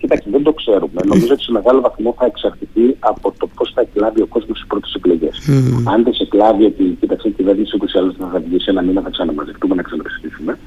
Κοιτάξτε, 0.00 0.30
δεν 0.30 0.42
το 0.42 0.52
ξέρουμε. 0.52 1.00
Νομίζω 1.04 1.32
ότι 1.32 1.42
σε 1.42 1.52
μεγάλο 1.52 1.80
βαθμό 1.80 2.14
θα 2.18 2.26
εξαρτηθεί 2.26 2.96
από 2.98 3.32
το 3.38 3.48
πώς 3.54 3.72
θα 3.74 3.80
εκλάβει 3.80 4.22
ο 4.22 4.26
κόσμος 4.26 4.58
στι 4.58 4.66
πρώτες 4.68 4.94
εκλογές. 4.94 5.48
Αν 5.84 6.02
δεν 6.04 6.14
σε 6.14 6.22
εκλάβει 6.22 6.64
ότι 6.64 6.96
κοίταξε 7.00 7.28
η 7.28 7.30
κυβέρνηση 7.30 7.72
ούτως 7.76 7.92
ή 7.92 7.98
άλλως 7.98 8.14
θα 8.18 8.42
βγει 8.46 8.60
σε 8.60 8.70
ένα 8.70 8.82
μήνα, 8.82 9.00
θα 9.00 9.10
ξαναμαζευτούμε 9.10 9.74
να 9.74 9.82
ξαναψηφίσουμε 9.82 10.58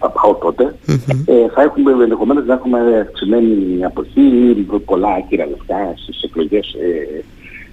θα 0.00 0.10
πάω 0.10 0.34
τότε, 0.34 0.74
mm-hmm. 0.86 1.22
ε, 1.24 1.48
θα 1.54 1.62
έχουμε 1.62 1.92
ενδεχομένως 1.92 2.46
να 2.46 2.54
έχουμε 2.54 3.00
αυξημένη 3.00 3.84
αποχή 3.84 4.20
ή 4.20 4.66
πολλά 4.84 5.08
άκυρα 5.08 5.46
λεφτά 5.46 5.94
στις 5.96 6.22
εκλογές 6.22 6.72
ε, 6.72 7.24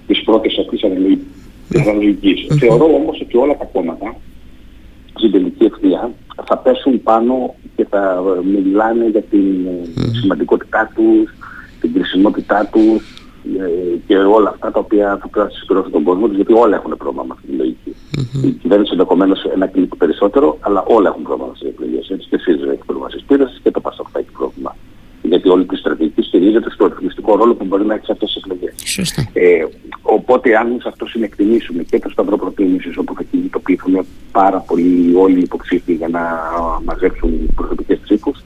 της 0.08 0.24
πρώτης 0.24 0.58
αυτής 0.58 0.84
αναλογικής. 0.84 2.48
Mm-hmm. 2.50 2.58
Θεωρώ 2.60 2.86
όμως 2.86 3.22
ότι 3.22 3.38
όλα 3.38 3.58
τα 3.58 3.66
κόμματα 3.66 4.16
στην 5.14 5.32
τελική 5.32 5.64
ευθεία 5.64 6.12
θα 6.46 6.58
πέσουν 6.58 7.04
πάνω 7.04 7.56
και 7.78 7.86
θα 7.90 8.24
μιλάνε 8.54 9.06
για 9.08 9.22
την 9.22 9.68
mm-hmm. 9.68 10.10
σημαντικότητά 10.20 10.92
τους, 10.96 11.34
την 11.82 11.94
κρισιμότητά 11.94 12.70
τους 12.72 13.02
ε, 13.60 13.98
και 14.08 14.18
όλα 14.18 14.50
αυτά 14.50 14.72
τα 14.72 14.80
οποία 14.80 15.18
θα 15.22 15.28
πρέπει 15.28 15.48
να 15.48 15.54
συσπηρώσουν 15.54 15.92
τον 15.92 16.04
κόσμο 16.04 16.28
τους, 16.28 16.36
γιατί 16.36 16.54
όλα 16.54 16.76
έχουν 16.76 16.98
πρόβλημα 16.98 17.24
με 17.24 17.34
αυτή 17.36 17.48
τη 17.48 17.56
λογική. 17.56 17.96
Mm-hmm. 17.96 18.46
Η 18.46 18.50
κυβέρνηση 18.50 18.90
ενδεχομένως 18.92 19.44
ένα 19.44 19.68
κλικ 19.68 19.96
περισσότερο, 19.96 20.58
αλλά 20.60 20.84
όλα 20.88 21.10
έχουν 21.10 21.24
πρόβλημα 21.24 21.52
στις 21.56 21.70
εκλογές. 21.70 22.10
Έτσι 22.10 22.28
και 22.30 22.36
εσεί 22.36 22.52
έχει 22.52 22.84
πρόβλημα 22.86 23.10
στις 23.10 23.24
πείρε 23.28 23.46
και 23.64 23.72
το 23.72 23.80
Πασόκ 23.80 24.08
θα 24.12 24.20
έχει 24.20 24.32
πρόβλημα. 24.32 24.76
Γιατί 25.22 25.50
όλη 25.50 25.66
τη 25.66 25.76
στρατηγική 25.76 26.22
στηρίζεται 26.22 26.70
στο 26.70 26.88
ρυθμιστικό 26.88 27.36
ρόλο 27.36 27.54
που 27.56 27.66
μπορεί 27.66 27.86
να 27.86 27.94
έχει 27.94 28.06
σε 28.06 28.12
αυτές 28.12 28.34
τις 28.34 28.44
εκλογές. 28.44 28.74
Ε, 29.34 29.66
οπότε, 30.02 30.58
αν 30.58 30.78
σε 30.82 30.88
αυτό 30.88 31.06
συνεκτιμήσουμε 31.06 31.84
και 31.84 32.00
το 32.00 32.10
σταυρό 32.10 32.38
προτίμηση, 32.38 32.92
όπου 32.96 33.14
θα 33.14 33.24
κινητοποιηθούν 33.24 34.06
πάρα 34.42 34.60
πολλοί 34.68 35.16
όλοι 35.16 35.38
οι 35.40 35.48
υποψήφοι 35.50 35.94
για 35.94 36.08
να 36.08 36.22
μαζέψουν 36.84 37.32
προσωπικές 37.56 38.00
ψήφους, 38.04 38.38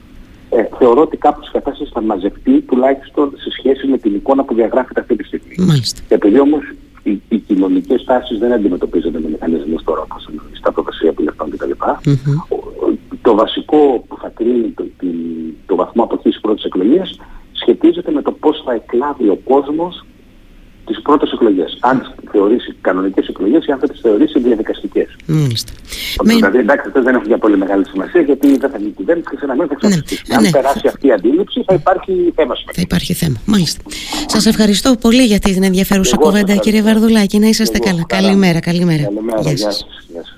ε, 0.50 0.64
θεωρώ 0.78 1.00
ότι 1.00 1.16
κάπου 1.16 1.40
η 1.44 1.50
κατάσταση 1.52 1.90
θα 1.94 2.02
μαζευτεί 2.02 2.60
τουλάχιστον 2.60 3.32
σε 3.36 3.50
σχέση 3.50 3.86
με 3.86 3.98
την 3.98 4.14
εικόνα 4.14 4.44
που 4.44 4.54
διαγράφεται 4.54 5.00
αυτή 5.00 5.16
τη 5.16 5.24
στιγμή. 5.24 5.54
Μάλιστα. 5.58 6.00
Και 6.08 6.14
επειδή 6.14 6.38
όμως 6.40 6.62
οι, 7.02 7.20
οι 7.28 7.38
κοινωνικές 7.38 8.04
τάσεις 8.04 8.38
δεν 8.38 8.52
αντιμετωπίζονται 8.52 9.20
με 9.20 9.28
μηχανισμούς 9.28 9.82
τώρα 9.84 10.00
όπως 10.02 10.28
η 10.52 10.56
σταυροδοσία 10.56 11.08
επιλεκτών 11.08 11.50
κτλ. 11.50 11.70
Mm-hmm. 11.80 12.36
Το 13.22 13.34
βασικό 13.34 14.04
που 14.08 14.16
θα 14.22 14.28
κρίνει 14.34 14.68
το, 14.76 14.84
το, 14.98 15.06
το 15.66 15.74
βαθμό 15.76 16.02
αποχής 16.02 16.40
πρώτης 16.40 16.64
εκλογής 16.64 17.20
σχετίζεται 17.52 18.10
με 18.10 18.22
το 18.22 18.32
πώ 18.32 18.38
πώς 18.48 18.62
θα 18.64 18.72
εκλάβει 18.72 19.28
ο 19.28 19.38
κόσμος 19.44 20.04
τις 20.92 21.02
πρώτες 21.02 21.32
εκλογές. 21.32 21.76
Αν 21.80 21.98
τις 22.00 22.08
θεωρήσει 22.32 22.76
κανονικές 22.80 23.26
εκλογές 23.28 23.66
ή 23.66 23.72
αν 23.72 23.78
θα 23.78 23.88
τις 23.88 24.00
θεωρήσει 24.00 24.38
διαδικαστικές. 24.38 25.08
Μάλιστα. 25.26 25.72
Δηλαδή 26.24 26.58
εντάξει 26.58 26.84
αυτές 26.86 27.02
δεν 27.02 27.14
έχουν 27.14 27.26
για 27.26 27.38
πολύ 27.38 27.56
μεγάλη 27.56 27.84
σημασία 27.92 28.20
γιατί 28.20 28.56
δεν 28.56 28.70
θα 28.70 28.78
γίνει 28.78 28.90
κυβέρνηση 28.90 29.28
και 29.30 29.36
σε 29.38 29.44
ένα 29.44 29.54
θα 29.68 29.74
ξαφνιστεί. 29.74 30.18
Ναι, 30.28 30.36
Αν 30.36 30.42
ναι. 30.42 30.50
περάσει 30.50 30.86
αυτή 30.86 31.06
η 31.06 31.12
αντίληψη 31.12 31.62
θα 31.66 31.74
υπάρχει 31.74 32.32
θέμα 32.36 32.54
Θα 32.72 32.82
υπάρχει 32.88 33.12
θέμα. 33.14 33.36
Μάλιστα. 33.46 33.82
Σας 34.26 34.46
ευχαριστώ 34.46 34.94
πολύ 35.00 35.24
για 35.24 35.38
την 35.38 35.62
ενδιαφέρουσα 35.62 36.16
κουβέντα 36.16 36.54
κύριε 36.56 36.82
Βαρδουλάκη. 36.82 37.38
Να 37.38 37.46
είσαστε 37.46 37.78
καλά. 37.78 38.04
Καλημέρα. 38.06 38.60
Καλημέρα. 38.60 39.02
Καλημέρα. 39.02 39.40
Γεια 39.40 39.56
σας. 39.56 39.86
Γεια 40.12 40.20
σας. 40.20 40.30